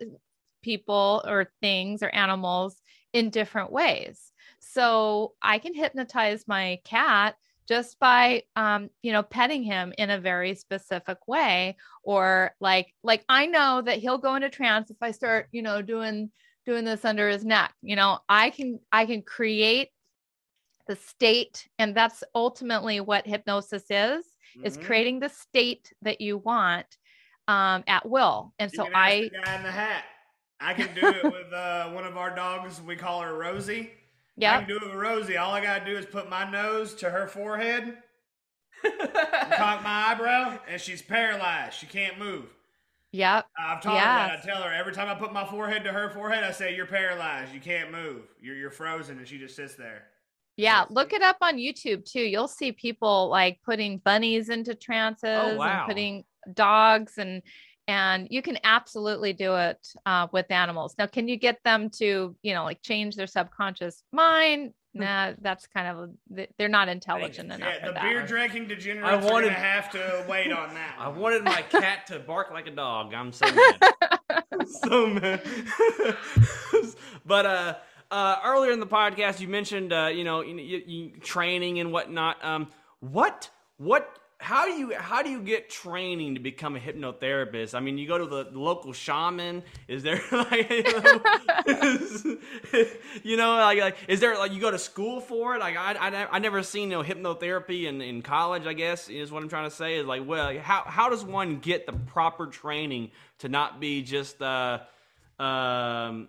[0.63, 2.81] people or things or animals
[3.13, 4.33] in different ways.
[4.61, 7.37] So I can hypnotize my cat
[7.67, 13.25] just by um, you know petting him in a very specific way or like like
[13.29, 16.31] i know that he'll go into trance if i start you know doing
[16.65, 19.91] doing this under his neck you know i can i can create
[20.89, 24.25] the state and that's ultimately what hypnosis is
[24.65, 24.85] is Mhm.
[24.85, 26.97] creating the state that you want
[27.47, 30.05] um, at will and You so i the guy in the hat.
[30.61, 32.81] I can do it with uh, one of our dogs.
[32.83, 33.93] We call her Rosie.
[34.37, 35.37] Yeah i can do it with Rosie.
[35.37, 37.99] All I gotta do is put my nose to her forehead,
[38.83, 41.75] cock my eyebrow, and she's paralyzed.
[41.79, 42.47] She can't move.
[43.13, 44.39] yep I've taught her that.
[44.39, 46.87] I tell her every time I put my forehead to her forehead, I say, "You're
[46.87, 47.53] paralyzed.
[47.53, 48.23] You can't move.
[48.41, 50.09] You're you're frozen," and she just sits there.
[50.59, 55.57] Yeah look it up on youtube too you'll see people like putting bunnies into trances
[55.57, 55.79] wow.
[55.79, 57.43] and putting dogs and
[57.87, 62.37] and you can absolutely do it uh, with animals now can you get them to
[62.43, 67.75] you know like change their subconscious mind nah that's kind of they're not intelligent enough
[67.81, 70.97] Yeah, the that beer drinking degenerates I wanted- gonna have to wait on that.
[70.99, 73.15] I wanted my cat to bark like a dog.
[73.15, 73.95] I'm so mad.
[74.67, 75.43] so mad.
[77.27, 77.75] but uh,
[78.11, 80.43] uh, earlier in the podcast, you mentioned uh, you know
[81.21, 82.45] training and whatnot.
[82.45, 82.69] Um,
[83.01, 84.09] what what?
[84.41, 87.75] How do you how do you get training to become a hypnotherapist?
[87.75, 89.65] I mean, you go to the, the local shaman.
[89.89, 91.21] Is there like you know,
[91.67, 92.27] is-
[93.25, 95.59] you know, like, like is there like you go to school for it?
[95.59, 98.65] Like I I, I never seen you know hypnotherapy in, in college.
[98.65, 99.97] I guess is what I'm trying to say.
[99.97, 104.41] Is like well, how how does one get the proper training to not be just
[104.41, 104.79] uh
[105.41, 106.29] um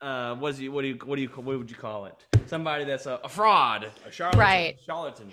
[0.00, 2.14] uh what is you what do you what do you what would you call it?
[2.46, 4.78] Somebody that's a, a fraud, a charlatan, Right.
[4.84, 5.30] Charlatan.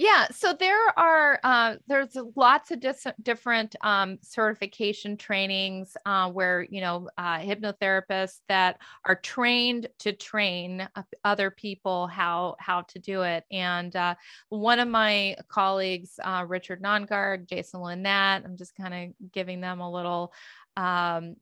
[0.00, 6.64] Yeah, so there are uh, there's lots of dis- different um, certification trainings uh, where
[6.70, 13.00] you know uh, hypnotherapists that are trained to train uh, other people how how to
[13.00, 13.42] do it.
[13.50, 14.14] And uh,
[14.50, 19.80] one of my colleagues, uh, Richard Nongard, Jason Linett, I'm just kind of giving them
[19.80, 20.32] a little
[20.76, 21.34] um,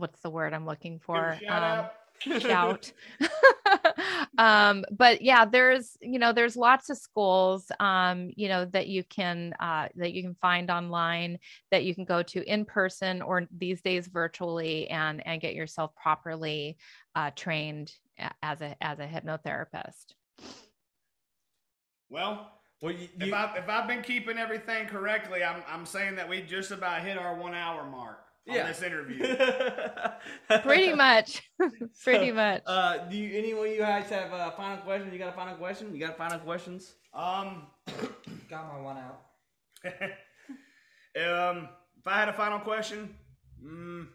[0.00, 1.38] what's the word I'm looking for?
[1.42, 1.90] shout Um,
[2.40, 2.92] shout.
[4.38, 9.04] um, but yeah, there's you know there's lots of schools um, you know that you
[9.04, 11.38] can uh, that you can find online
[11.70, 15.94] that you can go to in person or these days virtually and and get yourself
[15.94, 16.76] properly
[17.14, 17.92] uh, trained
[18.42, 20.14] as a as a hypnotherapist.
[22.10, 22.50] Well,
[22.82, 26.28] Well, you, if you, I if I've been keeping everything correctly, I'm I'm saying that
[26.28, 28.29] we just about hit our one hour mark.
[28.48, 28.66] On Yeah.
[28.68, 29.36] this interview.
[30.62, 31.42] Pretty much.
[32.04, 32.62] Pretty So, much.
[32.66, 35.12] Uh, do you, anyone of you guys have a final question?
[35.12, 35.94] You got a final question?
[35.94, 36.94] You got final questions?
[37.14, 37.66] Um,
[38.48, 39.20] Got my one out.
[39.84, 41.68] um,
[41.98, 43.14] if I had a final question,
[43.64, 44.06] mm,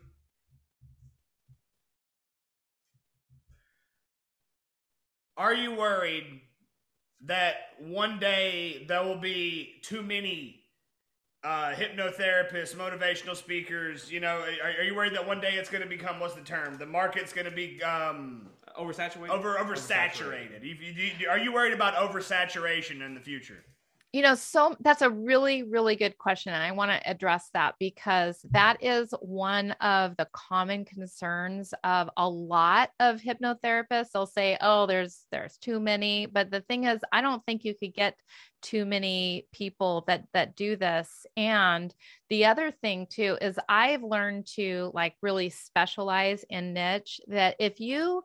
[5.38, 6.41] are you worried
[7.26, 10.64] that one day there will be too many
[11.45, 14.11] uh, hypnotherapists, motivational speakers?
[14.11, 16.41] You know, are, are you worried that one day it's going to become what's the
[16.41, 16.77] term?
[16.77, 18.47] The market's going to be um,
[18.79, 19.29] Oversaturated?
[19.29, 20.63] over oversaturated.
[20.63, 23.63] You, do- are you worried about oversaturation in the future?
[24.16, 27.76] You know so that's a really really good question and i want to address that
[27.82, 34.11] because that is one of the common concerns of a lot of hypnotherapists.
[34.13, 37.74] They'll say oh there's there's too many but the thing is i don't think you
[37.74, 38.16] could get
[38.61, 41.93] too many people that that do this and
[42.30, 47.82] the other thing too is i've learned to like really specialize in niche that if
[47.82, 48.24] you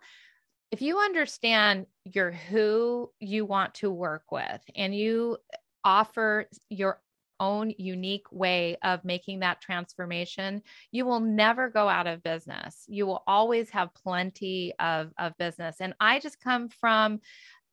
[0.70, 5.36] if you understand your who you want to work with and you
[5.84, 7.00] offer your
[7.40, 10.62] own unique way of making that transformation,
[10.92, 12.84] you will never go out of business.
[12.86, 15.76] You will always have plenty of, of business.
[15.80, 17.20] And I just come from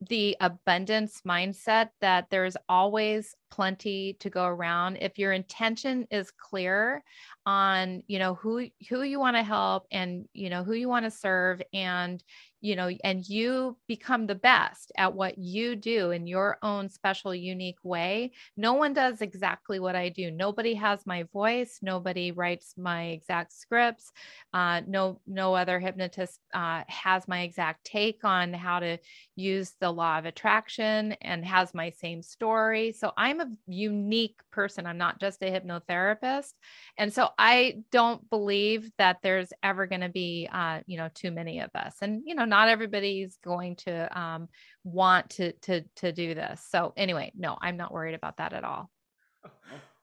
[0.10, 4.98] the abundance mindset that there's always plenty to go around.
[5.02, 7.04] If your intention is clear
[7.46, 11.06] on you know who who you want to help and you know who you want
[11.06, 12.22] to serve and
[12.60, 17.34] you know and you become the best at what you do in your own special
[17.34, 20.32] unique way no one does exactly what i do.
[20.32, 21.80] Nobody has my voice.
[21.82, 24.12] Nobody writes my exact scripts.
[24.54, 28.98] Uh, no no other hypnotist uh, has my exact take on how to
[29.36, 32.92] use the law of attraction and has my same story.
[32.92, 34.86] So i'm a unique person.
[34.86, 36.54] I'm not just a hypnotherapist.
[36.98, 41.32] And so i don't believe that there's ever going to be uh, you know too
[41.32, 41.96] many of us.
[42.02, 44.50] And you know not everybody's going to um,
[44.84, 46.66] want to to to do this.
[46.70, 48.90] So anyway no i'm not worried about that at all.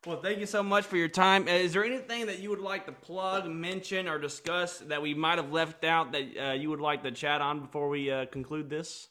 [0.06, 1.48] Well, thank you so much for your time.
[1.48, 5.14] Uh, Is there anything that you would like to plug, mention, or discuss that we
[5.14, 8.26] might have left out that uh, you would like to chat on before we uh,
[8.26, 9.08] conclude this?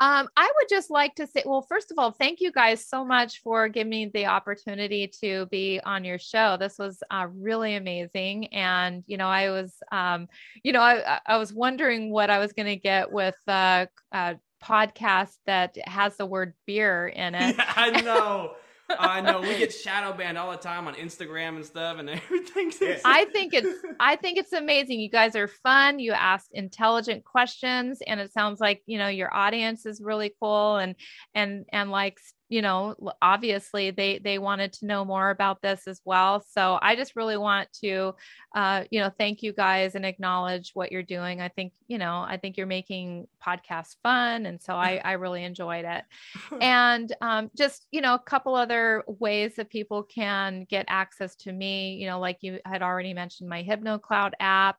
[0.00, 3.04] Um, I would just like to say, well, first of all, thank you guys so
[3.04, 6.56] much for giving me the opportunity to be on your show.
[6.58, 10.28] This was uh, really amazing, and you know, I was, um,
[10.62, 14.36] you know, I, I was wondering what I was going to get with uh, a
[14.62, 17.56] podcast that has the word beer in it.
[17.64, 18.54] Yeah, I know.
[18.90, 19.40] I know.
[19.40, 22.72] We get shadow banned all the time on Instagram and stuff, and everything.
[23.04, 25.00] I think it's I think it's amazing.
[25.00, 25.98] You guys are fun.
[25.98, 30.76] You ask intelligent questions and it sounds like, you know, your audience is really cool
[30.76, 30.94] and
[31.34, 32.18] and and like
[32.54, 36.44] you know obviously they they wanted to know more about this as well.
[36.54, 38.14] So i just really want to
[38.54, 41.40] uh you know thank you guys and acknowledge what you're doing.
[41.40, 45.42] I think you know i think you're making podcasts fun and so i i really
[45.42, 46.04] enjoyed it.
[46.60, 51.52] And um, just you know a couple other ways that people can get access to
[51.52, 54.76] me you know like you had already mentioned my hypnocloud app.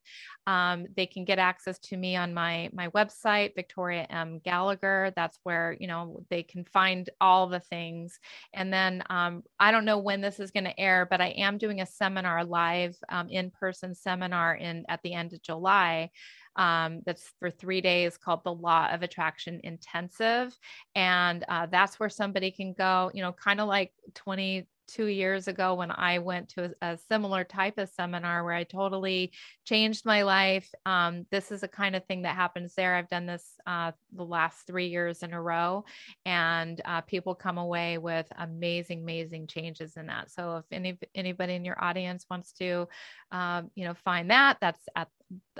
[0.47, 4.39] Um, they can get access to me on my my website victoria m.
[4.39, 5.11] Gallagher.
[5.15, 8.19] That's where you know they can find all the things
[8.53, 11.57] and then um, i don't know when this is going to air but i am
[11.57, 16.09] doing a seminar live um, in-person seminar in at the end of july
[16.55, 20.57] um, that's for three days called the Law of Attraction Intensive.
[20.95, 23.91] And uh, that's where somebody can go, you know, kind of like
[24.87, 28.63] 22 years ago when I went to a, a similar type of seminar where I
[28.63, 29.31] totally
[29.65, 30.69] changed my life.
[30.85, 32.95] Um, this is a kind of thing that happens there.
[32.95, 35.85] I've done this uh, the last three years in a row,
[36.25, 40.31] and uh, people come away with amazing, amazing changes in that.
[40.31, 42.87] So if any anybody in your audience wants to,
[43.31, 45.09] um, you know, find that, that's at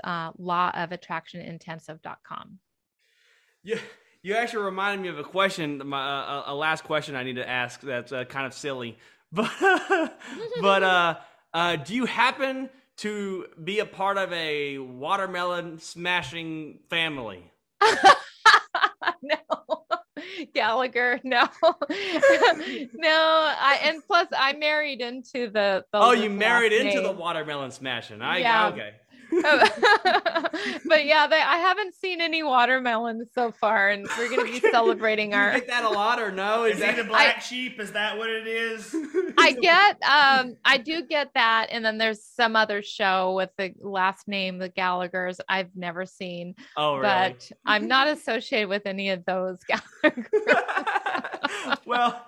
[0.04, 2.58] uh, lawofattractionintensive.com.
[3.62, 3.78] Yeah,
[4.26, 7.48] you actually reminded me of a question, my, uh, a last question I need to
[7.48, 7.80] ask.
[7.80, 8.98] That's uh, kind of silly,
[9.32, 9.50] but
[10.60, 11.16] but uh,
[11.52, 17.52] uh, do you happen to be a part of a watermelon smashing family?
[19.22, 19.36] no.
[20.54, 21.88] Gallagher, no, no.
[21.90, 25.84] I and plus I married into the.
[25.92, 28.22] the Oh, you married into the watermelon smashing.
[28.22, 28.68] I Yeah.
[28.68, 28.94] okay.
[30.84, 34.70] but yeah, they, I haven't seen any watermelons so far, and we're going to be
[34.70, 35.52] celebrating Do you our.
[35.52, 36.64] get that a lot or no?
[36.64, 37.80] Is he that the black sheep?
[37.80, 38.94] Is that what it is?
[39.38, 43.72] I get, um, I do get that, and then there's some other show with the
[43.80, 45.40] last name, the Gallagher's.
[45.48, 47.02] I've never seen, oh, really?
[47.02, 49.58] but I'm not associated with any of those
[50.02, 50.28] Gallagher.
[51.84, 52.26] well,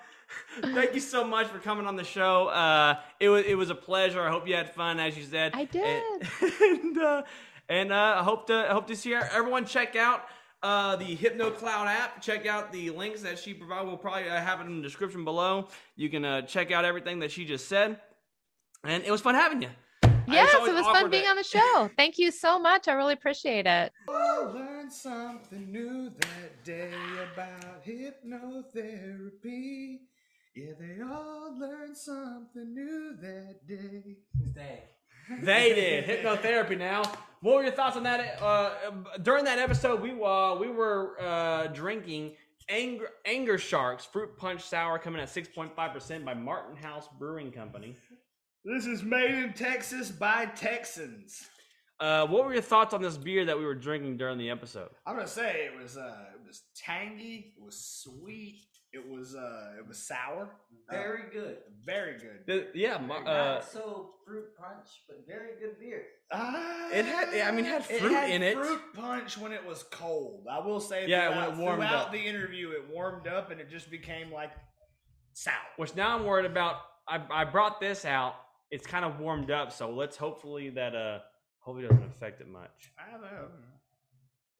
[0.62, 2.48] thank you so much for coming on the show.
[2.48, 4.22] Uh, it was it was a pleasure.
[4.22, 5.52] I hope you had fun, as you said.
[5.54, 6.02] I did.
[6.60, 7.22] And uh,
[7.68, 10.24] and uh, I hope to I hope to see everyone check out
[10.62, 12.22] uh, the HypnoCloud app.
[12.22, 13.86] Check out the links that she provided.
[13.86, 15.68] We'll probably uh, have it in the description below.
[15.96, 18.00] You can uh, check out everything that she just said.
[18.84, 19.70] And it was fun having you.
[20.30, 21.90] Yes, it was fun being to- on the show.
[21.96, 22.86] Thank you so much.
[22.86, 23.92] I really appreciate it.
[24.08, 26.92] I learned something new that day
[27.32, 30.00] about hypnotherapy.
[30.58, 34.16] Yeah, they all learned something new that day.
[34.54, 34.82] They.
[35.42, 36.78] They did hypnotherapy.
[36.78, 37.02] Now,
[37.42, 38.42] what were your thoughts on that?
[38.42, 38.70] Uh,
[39.22, 42.34] during that episode, we uh, we were uh, drinking
[42.68, 47.08] Anger Anger Sharks Fruit Punch Sour, coming at six point five percent by Martin House
[47.18, 47.94] Brewing Company.
[48.64, 51.46] This is made in Texas by Texans.
[52.00, 54.88] Uh, what were your thoughts on this beer that we were drinking during the episode?
[55.06, 58.60] I'm gonna say it was uh, it was tangy, it was sweet,
[58.92, 60.48] it was uh, it was sour,
[60.90, 61.58] Very good.
[61.84, 62.40] very good.
[62.46, 66.04] The- yeah, Very Ma- uh, not so fruit punch, but very good beer.
[66.30, 68.54] Uh, It had- I mean, it had fruit had in it.
[68.56, 70.46] Fruit punch when it was cold.
[70.50, 71.06] I will say.
[71.06, 72.12] Yeah, when throughout, it warmed throughout up.
[72.12, 74.52] the interview, it warmed up and it just became like
[75.34, 75.54] sour.
[75.76, 76.76] which now I'm worried about.
[77.06, 78.34] I, I brought this out.
[78.70, 81.20] It's kind of warmed up, so let's hopefully that uh
[81.60, 82.92] hopefully doesn't affect it much.
[82.98, 83.48] I don't know.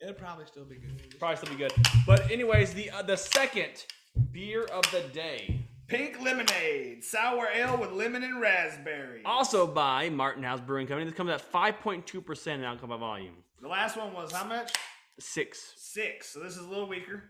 [0.01, 1.19] It'll probably still be good.
[1.19, 1.73] Probably still be good.
[2.07, 3.85] But anyways, the uh, the second
[4.19, 9.23] beer of the day, Pink lemonade, sour ale with lemon and raspberry.
[9.25, 11.05] also by Martin House Brewing Company.
[11.07, 13.35] This comes at 5.2 percent in alcohol by volume.
[13.63, 14.73] The last one was how much?
[15.19, 16.29] Six, Six.
[16.29, 17.25] So this is a little weaker.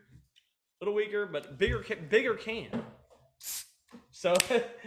[0.81, 2.83] a little weaker, but bigger bigger can.
[4.11, 4.35] So,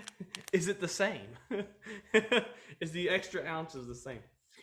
[0.54, 1.28] is it the same?
[2.82, 4.20] is the extra ounces the same?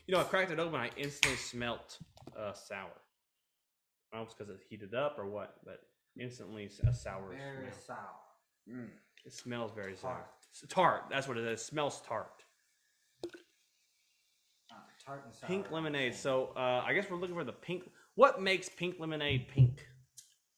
[0.07, 0.79] You know, I cracked it open.
[0.79, 1.99] I instantly smelt
[2.39, 2.91] uh, sour.
[4.13, 5.81] I don't know if it's because it heated up or what, but
[6.19, 7.87] instantly s- a sour Very smell.
[8.67, 8.89] sour.
[9.25, 10.13] It smells very sour.
[10.13, 10.27] Tart.
[10.55, 11.03] S- Tart.
[11.11, 11.61] That's what it is.
[11.61, 12.45] It smells tart.
[14.71, 14.75] Uh,
[15.05, 15.49] tart and sour.
[15.49, 16.15] Pink lemonade.
[16.15, 17.91] So uh, I guess we're looking for the pink.
[18.15, 19.87] What makes pink lemonade pink?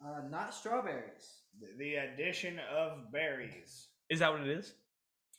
[0.05, 1.43] Uh, not strawberries.
[1.61, 3.89] The- The addition of berries.
[4.09, 4.75] Is that what it is?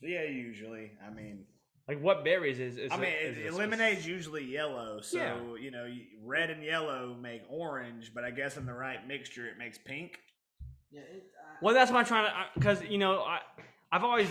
[0.01, 0.91] Yeah, usually.
[1.05, 1.45] I mean,
[1.87, 2.77] Like what berries is?
[2.77, 5.35] is I mean, it, it, is it, it lemonade's usually yellow, so Yeah.
[5.59, 5.87] you know,
[6.23, 10.19] red and yellow make orange, but I guess in the right mixture, it makes pink.
[10.91, 11.01] Yeah.
[11.01, 12.33] It, uh, Well, that's what I'm trying to.
[12.53, 13.39] Because you know, I
[13.91, 14.27] I've always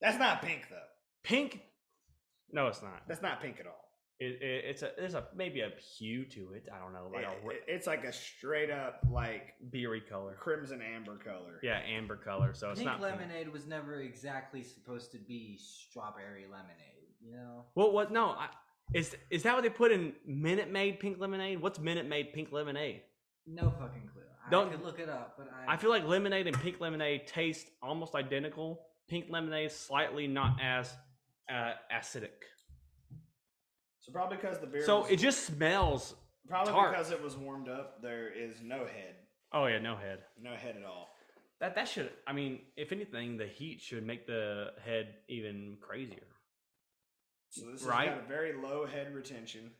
[0.00, 0.76] That's not pink though.
[1.22, 1.60] pink.
[2.52, 3.02] No, it's not.
[3.08, 3.85] That's not pink at all.
[4.18, 6.68] It, it, it's a there's a maybe a hue to it.
[6.74, 10.36] I don't know, like It- a it- it's like a straight up like beery color.
[10.40, 11.60] crimson amber color.
[11.62, 12.54] Yeah, amber color.
[12.54, 13.00] So it's pink not.
[13.00, 13.18] pink.
[13.20, 17.12] lemonade was never exactly supposed to be strawberry lemonade.
[17.22, 17.64] You know.
[17.74, 18.10] Well, what?
[18.10, 18.48] No, I,
[18.94, 21.60] is is that what they put in Minute Maid pink lemonade?
[21.60, 23.02] What's Minute Maid pink lemonade?
[23.46, 24.22] No fucking clue.
[24.46, 25.74] I Don't- could look it up, but I.
[25.74, 28.80] I feel like lemonade and pink lemonade taste almost identical.
[29.08, 30.92] Pink lemonade slightly not as
[31.52, 32.30] uh, acidic.
[34.06, 34.84] So probably because the beer.
[34.84, 36.14] So was, it just smells.
[36.48, 36.92] probably tart.
[36.92, 38.00] because it was warmed up.
[38.02, 39.16] There is no head,
[39.52, 40.20] Oh yeah, no head.
[40.40, 41.08] no head at all.
[41.58, 42.10] That that should.
[42.26, 46.22] I mean, if anything, the heat should make the head even crazier.
[47.50, 48.08] So this Right.
[48.08, 49.70] has got a very low head retention.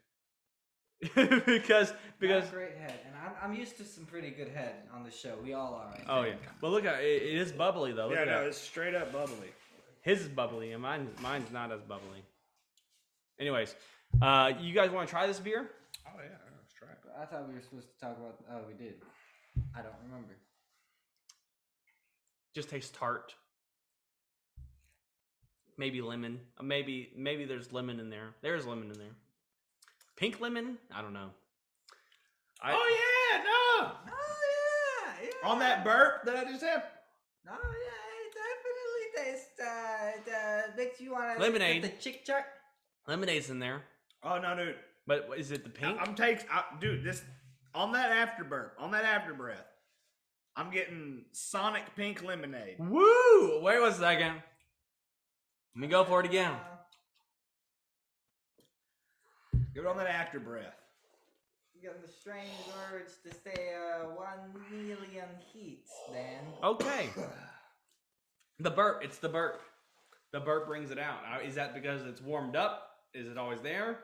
[1.14, 5.04] because because a great head, and I'm, I'm used to some pretty good head on
[5.04, 5.36] the show.
[5.42, 5.94] We all are.
[5.94, 6.34] I oh yeah.
[6.60, 8.06] But look at it, it is bubbly though.
[8.08, 8.48] Look yeah, at no, that.
[8.48, 9.52] it's straight up bubbly.
[10.00, 12.24] His is bubbly and mine mine's not as bubbly.
[13.38, 13.74] Anyways,
[14.22, 15.70] uh, you guys want to try this beer?
[16.06, 16.98] Oh yeah, let's try it.
[17.20, 18.38] I thought we were supposed to talk about.
[18.50, 18.94] Oh, we did.
[19.74, 20.34] I don't remember.
[22.54, 23.34] Just tastes tart.
[25.78, 26.40] Maybe lemon.
[26.58, 28.30] Uh, Maybe maybe there's lemon in there.
[28.42, 29.14] There's lemon in there.
[30.16, 30.78] Pink lemon?
[30.94, 31.28] I don't know.
[32.62, 33.92] I, oh yeah, no.
[34.08, 35.48] Oh yeah, yeah.
[35.50, 36.82] On that burp that I just had.
[37.46, 38.32] Oh yeah, it
[39.22, 39.60] definitely tastes.
[39.60, 41.82] Uh, uh, makes you want to Lemonade.
[41.82, 42.44] the chick chart.
[43.06, 43.82] lemonade's in there.
[44.22, 44.76] Oh no, dude.
[45.06, 45.98] But is it the pink?
[46.00, 47.04] I, am takes, I, dude.
[47.04, 47.22] This
[47.74, 49.66] on that after burp, on that after breath.
[50.56, 52.76] I'm getting Sonic Pink Lemonade.
[52.78, 53.60] Woo!
[53.60, 54.42] Wait one second.
[55.74, 56.54] Let me go for it again.
[59.74, 60.72] Give it on that after breath.
[61.74, 62.48] You got the strange
[62.90, 63.74] words to say.
[63.74, 66.40] Uh, one million heats, then.
[66.64, 67.10] Okay.
[68.58, 69.04] The burp.
[69.04, 69.60] It's the burp.
[70.32, 71.18] The burp brings it out.
[71.30, 72.95] Uh, Is that because it's warmed up?
[73.16, 74.00] Is it always there?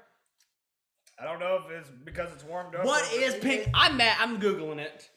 [1.21, 2.85] I don't know if it's because it's warmed up.
[2.87, 3.69] What is or- is pink?
[3.75, 4.17] I'm mad.
[4.19, 5.11] I'm googling it.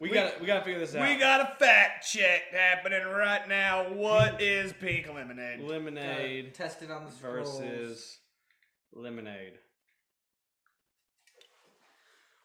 [0.00, 1.08] We, We- gotta we gotta figure this out.
[1.08, 3.84] We got a fact check happening right now.
[3.92, 5.60] What is pink lemonade?
[5.60, 7.58] lemonade Tested on the scrolls.
[7.60, 8.18] versus
[8.92, 9.54] lemonade.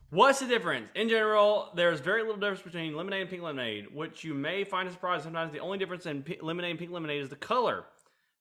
[0.09, 0.87] What's the difference?
[0.95, 4.89] In general, there's very little difference between lemonade and pink lemonade, which you may find
[4.89, 5.25] surprising.
[5.25, 7.85] Sometimes the only difference in pi- lemonade and pink lemonade is the color.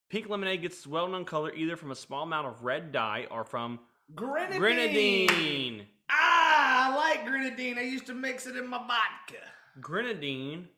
[0.08, 3.44] Pink lemonade gets its well-known color either from a small amount of red dye or
[3.44, 3.80] from
[4.14, 4.58] Grenadine.
[4.60, 5.86] grenadine.
[6.10, 7.76] Ah, I like grenadine.
[7.78, 9.42] I used to mix it in my vodka.
[9.80, 10.68] Grenadine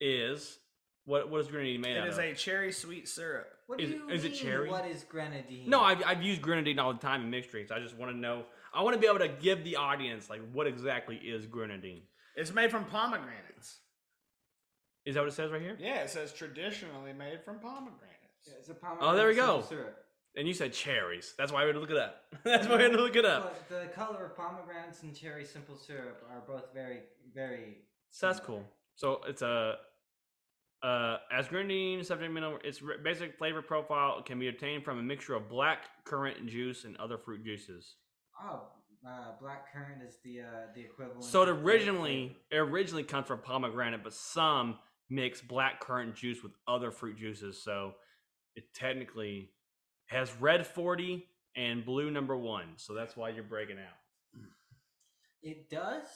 [0.00, 0.58] is
[1.04, 1.30] what?
[1.30, 2.24] What is grenadine made It out is of?
[2.24, 3.46] a cherry sweet syrup.
[3.68, 4.70] What Is- do you is it mean, cherry?
[4.70, 5.68] What is grenadine?
[5.70, 7.70] No, I've, I've used grenadine all the time in mixed drinks.
[7.70, 8.44] I just want to know.
[8.74, 12.02] I want to be able to give the audience like what exactly is grenadine.
[12.34, 13.78] It's made from pomegranates.
[15.04, 15.76] Is that what it says right here?
[15.80, 18.04] Yeah, it says traditionally made from pomegranates.
[18.46, 19.62] Yeah, it's a Oh, there we go.
[19.62, 20.04] syrup.
[20.36, 21.34] And you said cherries.
[21.36, 22.22] That's why we had to look it up.
[22.44, 23.68] That's why we had to look it up.
[23.68, 27.00] The color of pomegranates and cherry simple syrup are both very,
[27.34, 27.78] very.
[28.10, 28.64] So that's cool.
[28.94, 29.76] So it's a
[30.82, 32.58] uh, as grenadine subject matter.
[32.62, 36.96] Its basic flavor profile can be obtained from a mixture of black currant juice and
[36.98, 37.96] other fruit juices.
[38.40, 38.62] Oh,
[39.06, 40.44] uh, black currant is the uh,
[40.74, 41.24] the equivalent.
[41.24, 44.78] So it originally it originally comes from pomegranate, but some
[45.10, 47.62] mix black currant juice with other fruit juices.
[47.62, 47.94] So
[48.58, 49.50] it technically
[50.06, 51.26] has red forty
[51.56, 52.74] and blue number one.
[52.76, 54.42] So that's why you're breaking out.
[55.42, 56.06] It does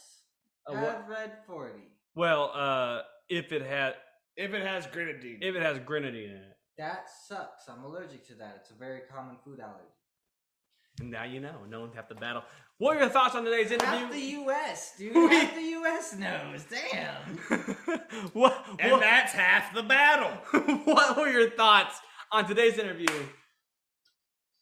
[0.67, 1.89] Uh, have red forty.
[2.15, 3.95] Well, uh, if it had
[4.37, 5.39] If it has grenadine.
[5.43, 7.69] if it has grenadine in it, That sucks.
[7.69, 8.57] I'm allergic to that.
[8.61, 9.89] It's a very common food allergy.
[11.01, 11.65] and now you know.
[11.69, 12.43] No one have to battle.
[12.79, 13.87] What are your thoughts on today's interview?
[13.99, 15.15] Half the U.S., dude.
[15.15, 16.15] We- Half the U.S.
[16.17, 16.65] knows.
[16.65, 17.23] Damn.
[18.33, 20.33] what, and that's half the battle.
[20.85, 22.01] what were your thoughts
[22.33, 23.07] on today's interview?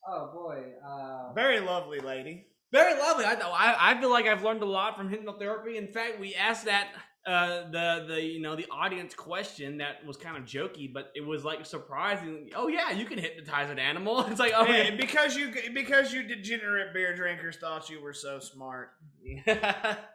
[0.06, 0.62] Oh boy.
[0.86, 2.46] Uh, Very lovely lady.
[2.72, 3.24] Very lovely.
[3.24, 5.76] I, I I feel like I've learned a lot from hypnotherapy.
[5.76, 6.88] In fact, we asked that
[7.26, 11.20] uh, the the you know the audience question that was kind of jokey, but it
[11.20, 12.50] was like surprising.
[12.54, 14.24] Oh yeah, you can hypnotize an animal.
[14.30, 18.38] It's like oh Hey, because you because you degenerate beer drinkers thought you were so
[18.38, 18.90] smart.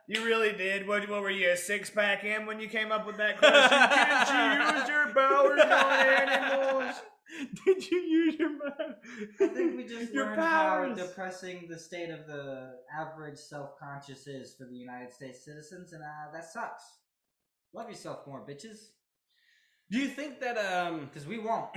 [0.07, 0.87] You really did.
[0.87, 3.57] What, what were you, a six pack in when you came up with that question?
[3.89, 5.91] Did you use your powers on
[6.31, 6.95] animals?
[7.65, 8.95] Did you use your mouth?
[9.41, 10.97] I think we just your learned powers.
[10.99, 16.03] how depressing the state of the average self-conscious is for the United States citizens, and
[16.03, 16.83] uh, that sucks.
[17.73, 18.77] Love yourself more, bitches,
[19.91, 21.05] Do you think that um?
[21.13, 21.69] because we won't.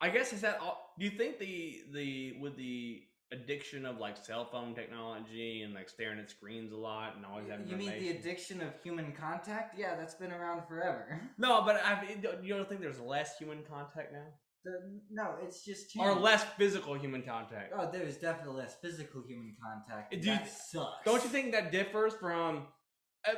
[0.00, 0.94] I guess is that all?
[0.98, 3.02] Do you think the the with the
[3.32, 7.48] addiction of like cell phone technology and like staring at screens a lot and always
[7.48, 9.78] having you mean the addiction of human contact?
[9.78, 11.20] Yeah, that's been around forever.
[11.38, 14.26] No, but I, you don't think there's less human contact now,
[14.64, 17.72] The- no, it's just or less physical human contact?
[17.76, 20.12] Oh, there's definitely less physical human contact.
[20.14, 21.04] you that th- sucks.
[21.04, 22.66] Don't you think that differs from?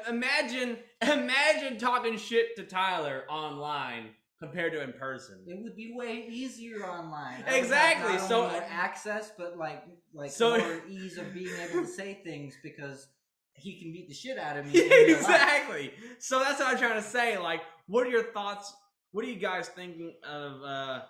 [0.09, 4.11] Imagine, imagine talking shit to Tyler online
[4.43, 5.45] compared to in person.
[5.47, 7.45] It would be way easier online.
[7.47, 12.21] Exactly, not so- access, but like like So- more ease of being able to say
[12.25, 13.09] things because
[13.55, 14.73] he can beat the shit out of me.
[14.83, 15.21] in real life.
[15.21, 15.93] exactly.
[16.19, 17.39] So that's what I'm trying to say.
[17.39, 18.73] Like, what are your thoughts?
[19.13, 21.01] What are you guys thinking of uh,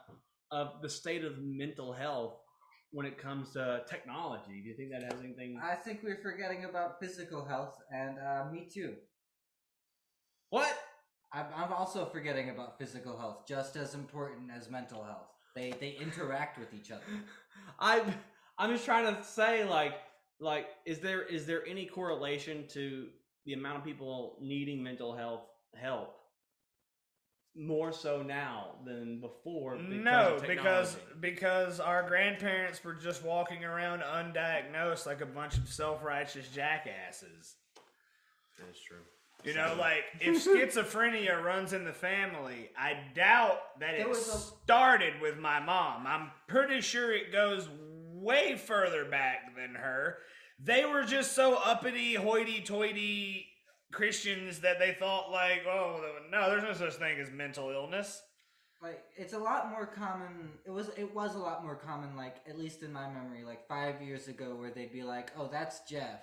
[0.51, 2.35] of the state of mental health
[2.91, 4.61] when it comes to technology?
[4.63, 5.59] Do you think that has anything?
[5.63, 8.95] I think we're forgetting about physical health, and uh, me too.
[10.51, 10.77] what?
[11.35, 15.29] I'm, I'm also forgetting about physical health, just as important as mental health.
[15.55, 17.03] They they interact with each other.
[17.79, 18.15] I'm
[18.59, 19.95] I'm just trying to say like
[20.41, 23.09] like is there is there any correlation to
[23.45, 25.43] the amount of people needing mental health
[25.75, 26.17] help
[27.55, 29.77] more so now than before?
[29.77, 35.69] because No, because because our grandparents were just walking around undiagnosed like a bunch of
[35.69, 37.57] self righteous jackasses.
[38.59, 38.99] that's true.
[39.45, 44.29] You know, like if schizophrenia runs in the family, I doubt that There it was
[44.29, 46.07] a- started with my mom.
[46.07, 47.69] I'm pretty sure it goes
[48.13, 50.19] way further back than her.
[50.65, 53.47] They were just so uppity, hoity-toity
[53.93, 56.01] Christians that they thought like, oh
[56.31, 58.23] no, there's no such thing as mental illness.
[58.81, 62.37] like it's a lot more common it was it was a lot more common like
[62.49, 65.81] at least in my memory like five years ago where they'd be like oh that's
[65.89, 66.21] jeff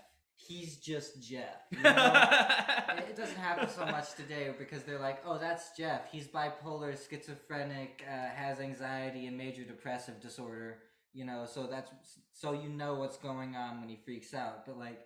[0.47, 1.89] he's just jeff you know?
[1.91, 6.97] it it doesn't happen so much today because they're like oh that's jeff he's bipolar
[7.09, 10.77] schizophrenic uh, has anxiety and major depressive disorder
[11.13, 11.91] you know so that's
[12.33, 14.99] so you know what's going on when he freaks out but like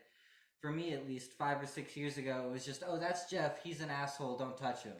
[0.61, 3.61] for me at least five or six years ago it was just oh that's jeff
[3.63, 4.93] he's an asshole don't touch him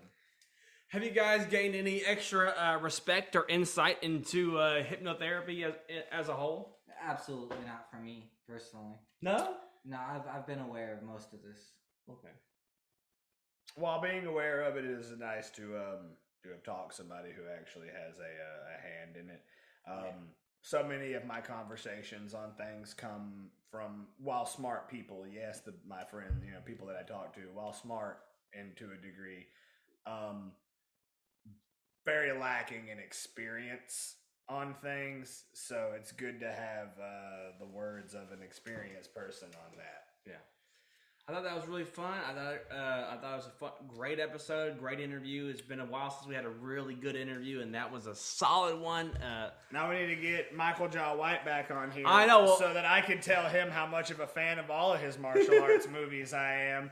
[0.90, 5.74] Have you guys gained any extra uh, respect or insight into uh, hypnotherapy as,
[6.12, 6.78] as a whole?
[7.04, 8.96] Absolutely not for me personally.
[9.22, 9.56] No.
[9.86, 11.74] No, I've I've been aware of most of this.
[12.10, 12.34] Okay.
[13.76, 17.30] While being aware of it, it is nice to um to have talked to somebody
[17.36, 19.42] who actually has a uh, a hand in it.
[19.88, 20.30] Um,
[20.62, 26.04] so many of my conversations on things come from while smart people yes the, my
[26.06, 28.20] friend you know people that i talk to while smart
[28.54, 29.46] and to a degree
[30.08, 30.52] um
[32.06, 34.16] very lacking in experience
[34.50, 39.78] on things so it's good to have uh the words of an experienced person on
[39.78, 40.34] that Yeah.
[41.26, 42.12] I thought that was really fun.
[42.30, 45.46] I thought uh, I thought it was a fun, great episode, great interview.
[45.48, 48.14] It's been a while since we had a really good interview, and that was a
[48.16, 49.12] solid one.
[49.16, 52.58] Uh, now we need to get michael jai white back on here I know, well-
[52.60, 55.18] so that i can tell him how much of a fan of all of his
[55.18, 56.92] martial arts movies i am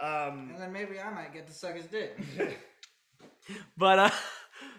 [0.00, 2.16] um And then maybe I might get to suck his dick.
[3.76, 4.10] but uh,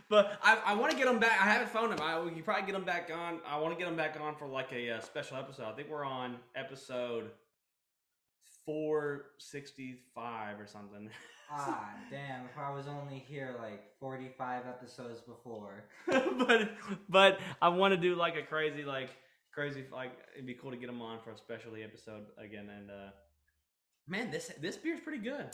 [0.10, 1.42] but I, I want to get him back.
[1.42, 2.00] I haven't phoned him.
[2.02, 3.40] I we can probably get him back on.
[3.48, 5.66] I want to get him back on for like a uh, special episode.
[5.66, 7.32] I think we're on episode
[8.66, 11.10] four sixty five or something.
[11.52, 12.46] ah, damn!
[12.46, 15.86] If I was only here like forty-five episodes before.
[16.08, 16.72] but
[17.10, 19.10] but I want to do like a crazy like
[19.54, 22.70] crazy like it'd be cool to get him on for a specialty episode again.
[22.70, 23.10] And uh,
[24.08, 25.48] man, this this beer's pretty good.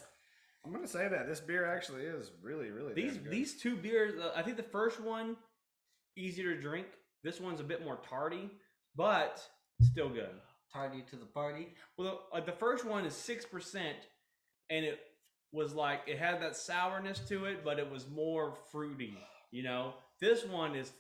[0.65, 3.31] I'm gonna say that this beer actually is really really These damn good.
[3.31, 5.35] these two beers, uh, I think the first one
[6.17, 6.88] easier to drink.
[7.23, 8.49] This one's a bit more tardy,
[8.95, 9.41] but
[9.81, 10.29] still good.
[10.73, 11.69] Tardy to the party.
[11.97, 13.97] Well, like the first one is six percent,
[14.69, 14.99] and it
[15.51, 19.17] was like it had that sourness to it, but it was more fruity.
[19.51, 20.91] You know, this one is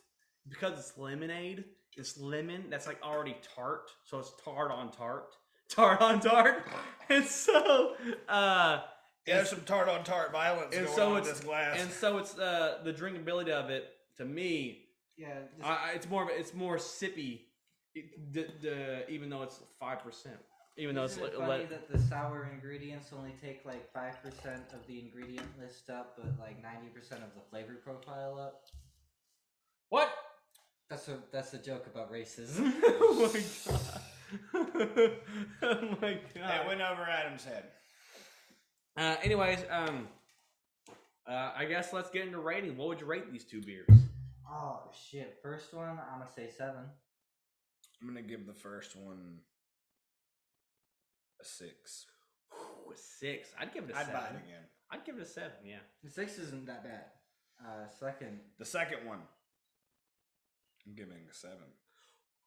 [0.47, 1.63] because it's lemonade.
[1.97, 5.33] It's lemon that's like already tart, so it's tart on tart,
[5.69, 6.63] tart on tart,
[7.09, 7.95] and so
[8.29, 8.79] uh,
[9.27, 11.77] Yeah, there's some tart on tart violence and going so on it's with this glass.
[11.79, 13.87] and so it's uh the drinkability of it
[14.17, 14.79] to me.
[15.17, 15.33] Yeah.
[15.57, 17.41] This, I, I- it's more of a- it's more sippy,
[17.93, 20.37] it, the, the even though it's five percent,
[20.77, 23.91] even though it's Isn't it le- funny le- that the sour ingredients only take like
[23.93, 28.39] five percent of the ingredient list up, but like ninety percent of the flavor profile
[28.39, 28.63] up?
[29.89, 30.09] what?
[30.89, 32.73] That's a that's a joke about racism.
[32.83, 34.01] oh my god!
[35.61, 36.61] oh my god!
[36.61, 37.65] it went over Adam's head.
[39.01, 40.07] Uh, anyways, um,
[41.27, 42.77] uh, I guess let's get into rating.
[42.77, 43.89] What would you rate these two beers?
[44.47, 45.39] oh shit!
[45.41, 46.83] First one, I'm gonna say seven.
[47.99, 49.39] I'm gonna give the first one
[51.41, 52.05] a six.
[52.53, 53.49] Ooh, a six.
[53.59, 54.21] I'd give it a I'd seven.
[54.21, 54.63] buy it again.
[54.91, 55.51] I'd give it a seven.
[55.65, 55.77] Yeah.
[56.03, 57.05] The six isn't that bad.
[57.59, 59.19] Uh, second, The second one,
[60.85, 61.57] I'm giving a seven.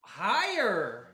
[0.02, 1.08] Higher,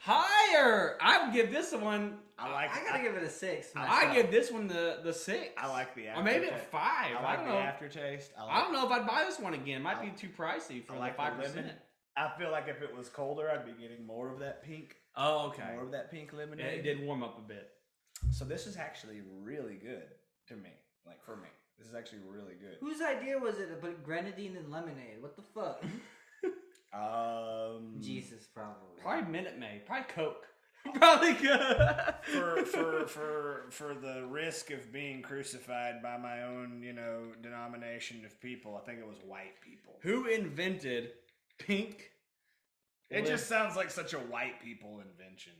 [0.00, 0.96] higher.
[1.00, 2.18] I would give this one.
[2.38, 2.70] I like.
[2.74, 3.68] I gotta give it a six.
[3.74, 5.50] I give this one the the six.
[5.58, 6.08] I like the.
[6.16, 6.70] or maybe a aftertaste.
[6.70, 7.16] five.
[7.16, 7.58] I I, like don't the know.
[7.58, 8.30] aftertaste.
[8.38, 9.82] I, like, I don't know if I'd buy this one again.
[9.82, 11.72] Might be too pricey for like five the percent.
[12.16, 14.96] I feel like if it was colder, I'd be getting more of that pink.
[15.16, 15.72] Oh, okay.
[15.74, 16.78] More of that pink Yeah, lemonade.
[16.78, 17.70] it did warm up a bit.
[18.30, 20.02] So this is actually really good
[20.48, 20.70] to me.
[21.06, 21.48] Like for me,
[21.78, 22.76] this is actually really good.
[22.80, 25.20] Whose idea was it to put grenadine in lemonade?
[25.20, 25.82] What the fuck?
[26.92, 29.00] Um, Jesus, probably.
[29.02, 29.86] Probably Minute Maid.
[29.86, 30.46] Probably Coke.
[30.94, 32.14] Probably good.
[32.22, 38.24] for for for for the risk of being crucified by my own, you know, denomination
[38.24, 39.98] of people, I think it was white people.
[40.02, 41.10] Who invented
[41.58, 42.10] pink?
[43.10, 45.54] It lip- just sounds like such a white people invention.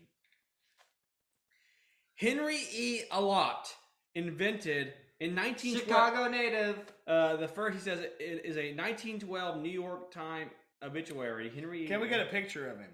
[2.14, 3.02] Henry E.
[3.12, 3.72] Allott
[4.14, 5.78] invented in 1912.
[5.78, 6.78] Chicago native.
[7.06, 10.50] Uh, the first he says it is a 1912 New York Times
[10.82, 11.50] obituary.
[11.54, 11.86] Henry.
[11.86, 12.90] Can we get a picture of him?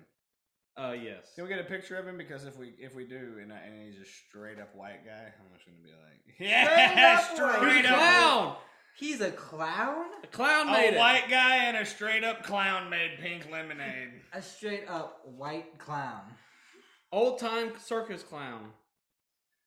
[0.76, 1.30] Uh, yes.
[1.34, 2.18] Can we get a picture of him?
[2.18, 5.32] Because if we if we do, and, I, and he's a straight up white guy,
[5.38, 8.56] I'm just gonna be like, yeah, up straight a up clown?
[8.96, 10.06] He's a clown?
[10.22, 10.98] A clown made A it.
[10.98, 14.10] white guy and a straight up clown made pink lemonade.
[14.32, 16.22] A straight up white clown.
[17.12, 18.70] Old time circus clown.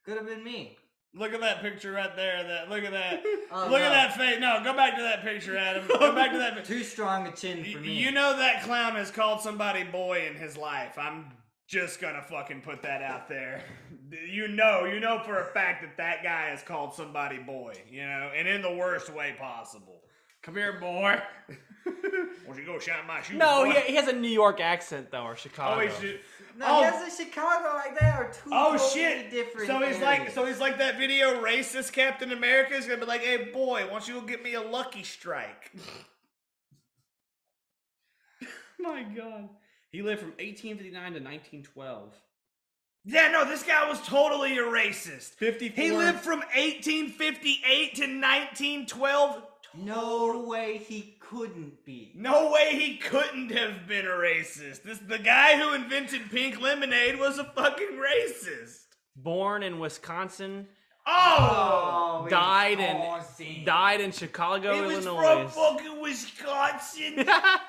[0.06, 0.78] Could have been me.
[1.18, 2.44] Look at that picture right there.
[2.44, 3.24] That look at that.
[3.50, 4.40] Oh, look at that face.
[4.42, 5.88] No, go back to that picture, Adam.
[5.88, 6.66] Go back to that.
[6.66, 7.94] Too strong a chin for Y- me.
[7.94, 10.98] You know that clown has called somebody boy in his life.
[10.98, 11.32] I'm
[11.66, 13.64] just gonna fucking put that out there.
[14.30, 17.76] You know, you know for a fact that that guy has called somebody boy.
[17.90, 20.02] You know, and in the worst way possible.
[20.44, 21.16] Come here, boy.
[22.46, 23.38] Won't you go shine my shoes?
[23.38, 23.72] No, boy?
[23.72, 25.82] he, he has a New York accent though, or Chicago.
[25.82, 26.20] Oh, he's ju-
[26.58, 29.30] No, oh, yes, in Chicago, like that are two oh totally shit!
[29.30, 29.68] different.
[29.68, 32.74] So he's like, so he's like that video racist Captain America.
[32.74, 35.72] is gonna be like, "Hey boy, why don't you go get me a Lucky Strike?"
[38.80, 39.50] my God.
[39.92, 42.14] He lived from 1859 to 1912.
[43.06, 45.36] Yeah, no, this guy was totally a racist.
[45.36, 45.84] 54.
[45.84, 49.44] He lived from 1858 to 1912.
[49.76, 52.12] no way he couldn't be.
[52.16, 54.84] No way he couldn't have been a racist.
[54.84, 58.84] This the guy who invented pink lemonade was a fucking racist.
[59.16, 60.68] Born in Wisconsin,
[61.10, 63.22] Oh, Oh, died in oh,
[63.66, 65.48] died in Chicago, he was Illinois.
[65.48, 67.14] from fucking Wisconsin.
[67.28, 67.60] I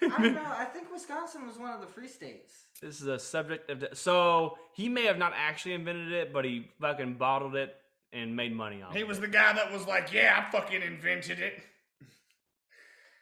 [0.00, 0.42] don't know.
[0.46, 2.52] I think Wisconsin was one of the free states.
[2.80, 3.84] This is a subject of.
[3.98, 7.74] So he may have not actually invented it, but he fucking bottled it
[8.12, 9.08] and made money off it He it.
[9.08, 11.62] was the guy that was like, "Yeah, I fucking invented it."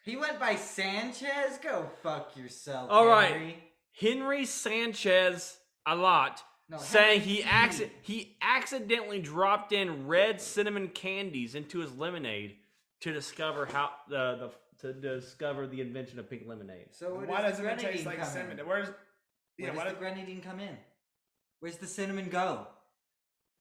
[0.04, 1.58] He went by Sanchez.
[1.62, 2.90] Go fuck yourself.
[2.90, 3.32] All right.
[3.32, 3.64] Henry.
[3.98, 5.56] Henry Sanchez
[5.86, 11.92] a lot No, saying he acci- he accidentally dropped in red cinnamon candies into his
[11.96, 12.56] lemonade
[13.02, 14.50] to discover how the,
[14.80, 16.88] the to discover the invention of pink lemonade.
[16.90, 18.58] So where Why does doesn't the it taste like come cinnamon?
[18.60, 18.66] in?
[18.66, 18.96] Where's Where
[19.58, 19.66] yeah?
[19.68, 20.76] does Why the does, grenadine come in?
[21.60, 22.66] Where's the cinnamon go?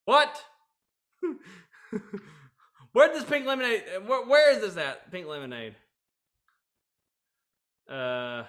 [0.06, 0.44] What?
[2.94, 3.84] where does pink lemonade?
[4.06, 5.12] Where, where is this at?
[5.12, 5.76] Pink lemonade.
[7.90, 8.44] Uh,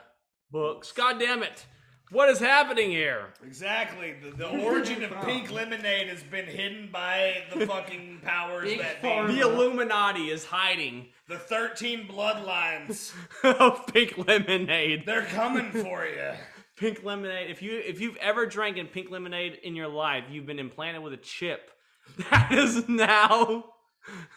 [0.50, 0.92] books.
[0.92, 1.66] God damn it!
[2.10, 3.32] What is happening here?
[3.44, 8.78] exactly the, the origin of pink lemonade has been hidden by the fucking powers Big
[8.78, 9.34] that be.
[9.34, 13.12] The Illuminati is hiding The thirteen bloodlines.
[13.42, 15.04] of pink lemonade.
[15.06, 16.32] They're coming for you.
[16.76, 17.50] Pink lemonade.
[17.50, 21.02] If you if you've ever drank in pink lemonade in your life, you've been implanted
[21.02, 21.70] with a chip.
[22.30, 23.64] That is now.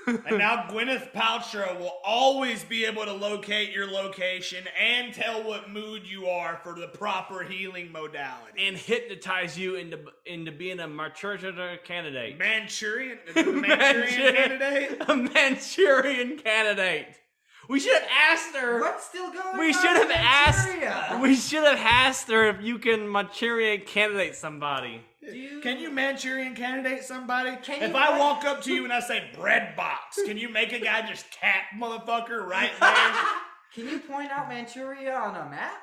[0.08, 5.70] And now Gwyneth Paltrow will always be able to locate your location and tell what
[5.70, 8.66] mood you are for the proper healing modality.
[8.66, 12.40] and hypnotize you into into being a Manchurian candidate.
[12.40, 15.02] Manchurian, the Manchurian candidate.
[15.10, 17.08] A Manchurian candidate.
[17.70, 18.80] We should have asked her.
[18.80, 19.74] What's still going We on?
[19.74, 21.22] should have in asked.
[21.22, 25.02] We should have asked her if you can Manchurian candidate somebody.
[25.32, 27.56] Do Can you Manchurian candidate somebody?
[27.58, 30.72] Can if I walk up to you and I say bread box, can you make
[30.72, 33.14] a guy just cat motherfucker right there?
[33.74, 35.74] Can you point out Manchuria on a map?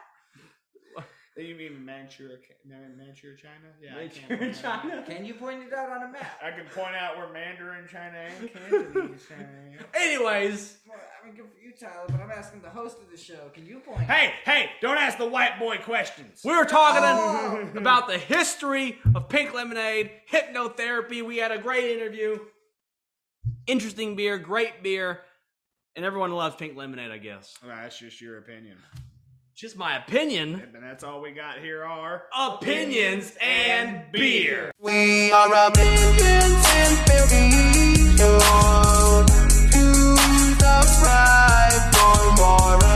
[1.42, 3.72] You mean Manchuria, Manchuria, China?
[3.82, 5.02] Yeah, Manchurian China.
[5.06, 6.38] Can you point it out on a map?
[6.42, 9.48] I can point out where Mandarin China and Cantonese China.
[9.94, 13.16] Anyways, Well, I mean, good for you, Tyler, but I'm asking the host of the
[13.16, 13.48] show.
[13.52, 14.02] Can you point?
[14.02, 14.70] Hey, hey!
[14.80, 16.40] Don't ask the white boy questions.
[16.44, 17.68] we were talking Oh.
[17.78, 21.24] about the history of pink lemonade, hypnotherapy.
[21.24, 22.38] We had a great interview.
[23.66, 25.20] Interesting beer, great beer,
[25.96, 27.10] and everyone loves pink lemonade.
[27.10, 27.56] I guess.
[27.66, 28.76] Well, that's just your opinion
[29.54, 30.62] just my opinion.
[30.74, 34.72] And that's all we got here are opinions and beer.
[34.80, 37.26] We are opinions and beer.
[39.70, 42.93] Choose the right for more.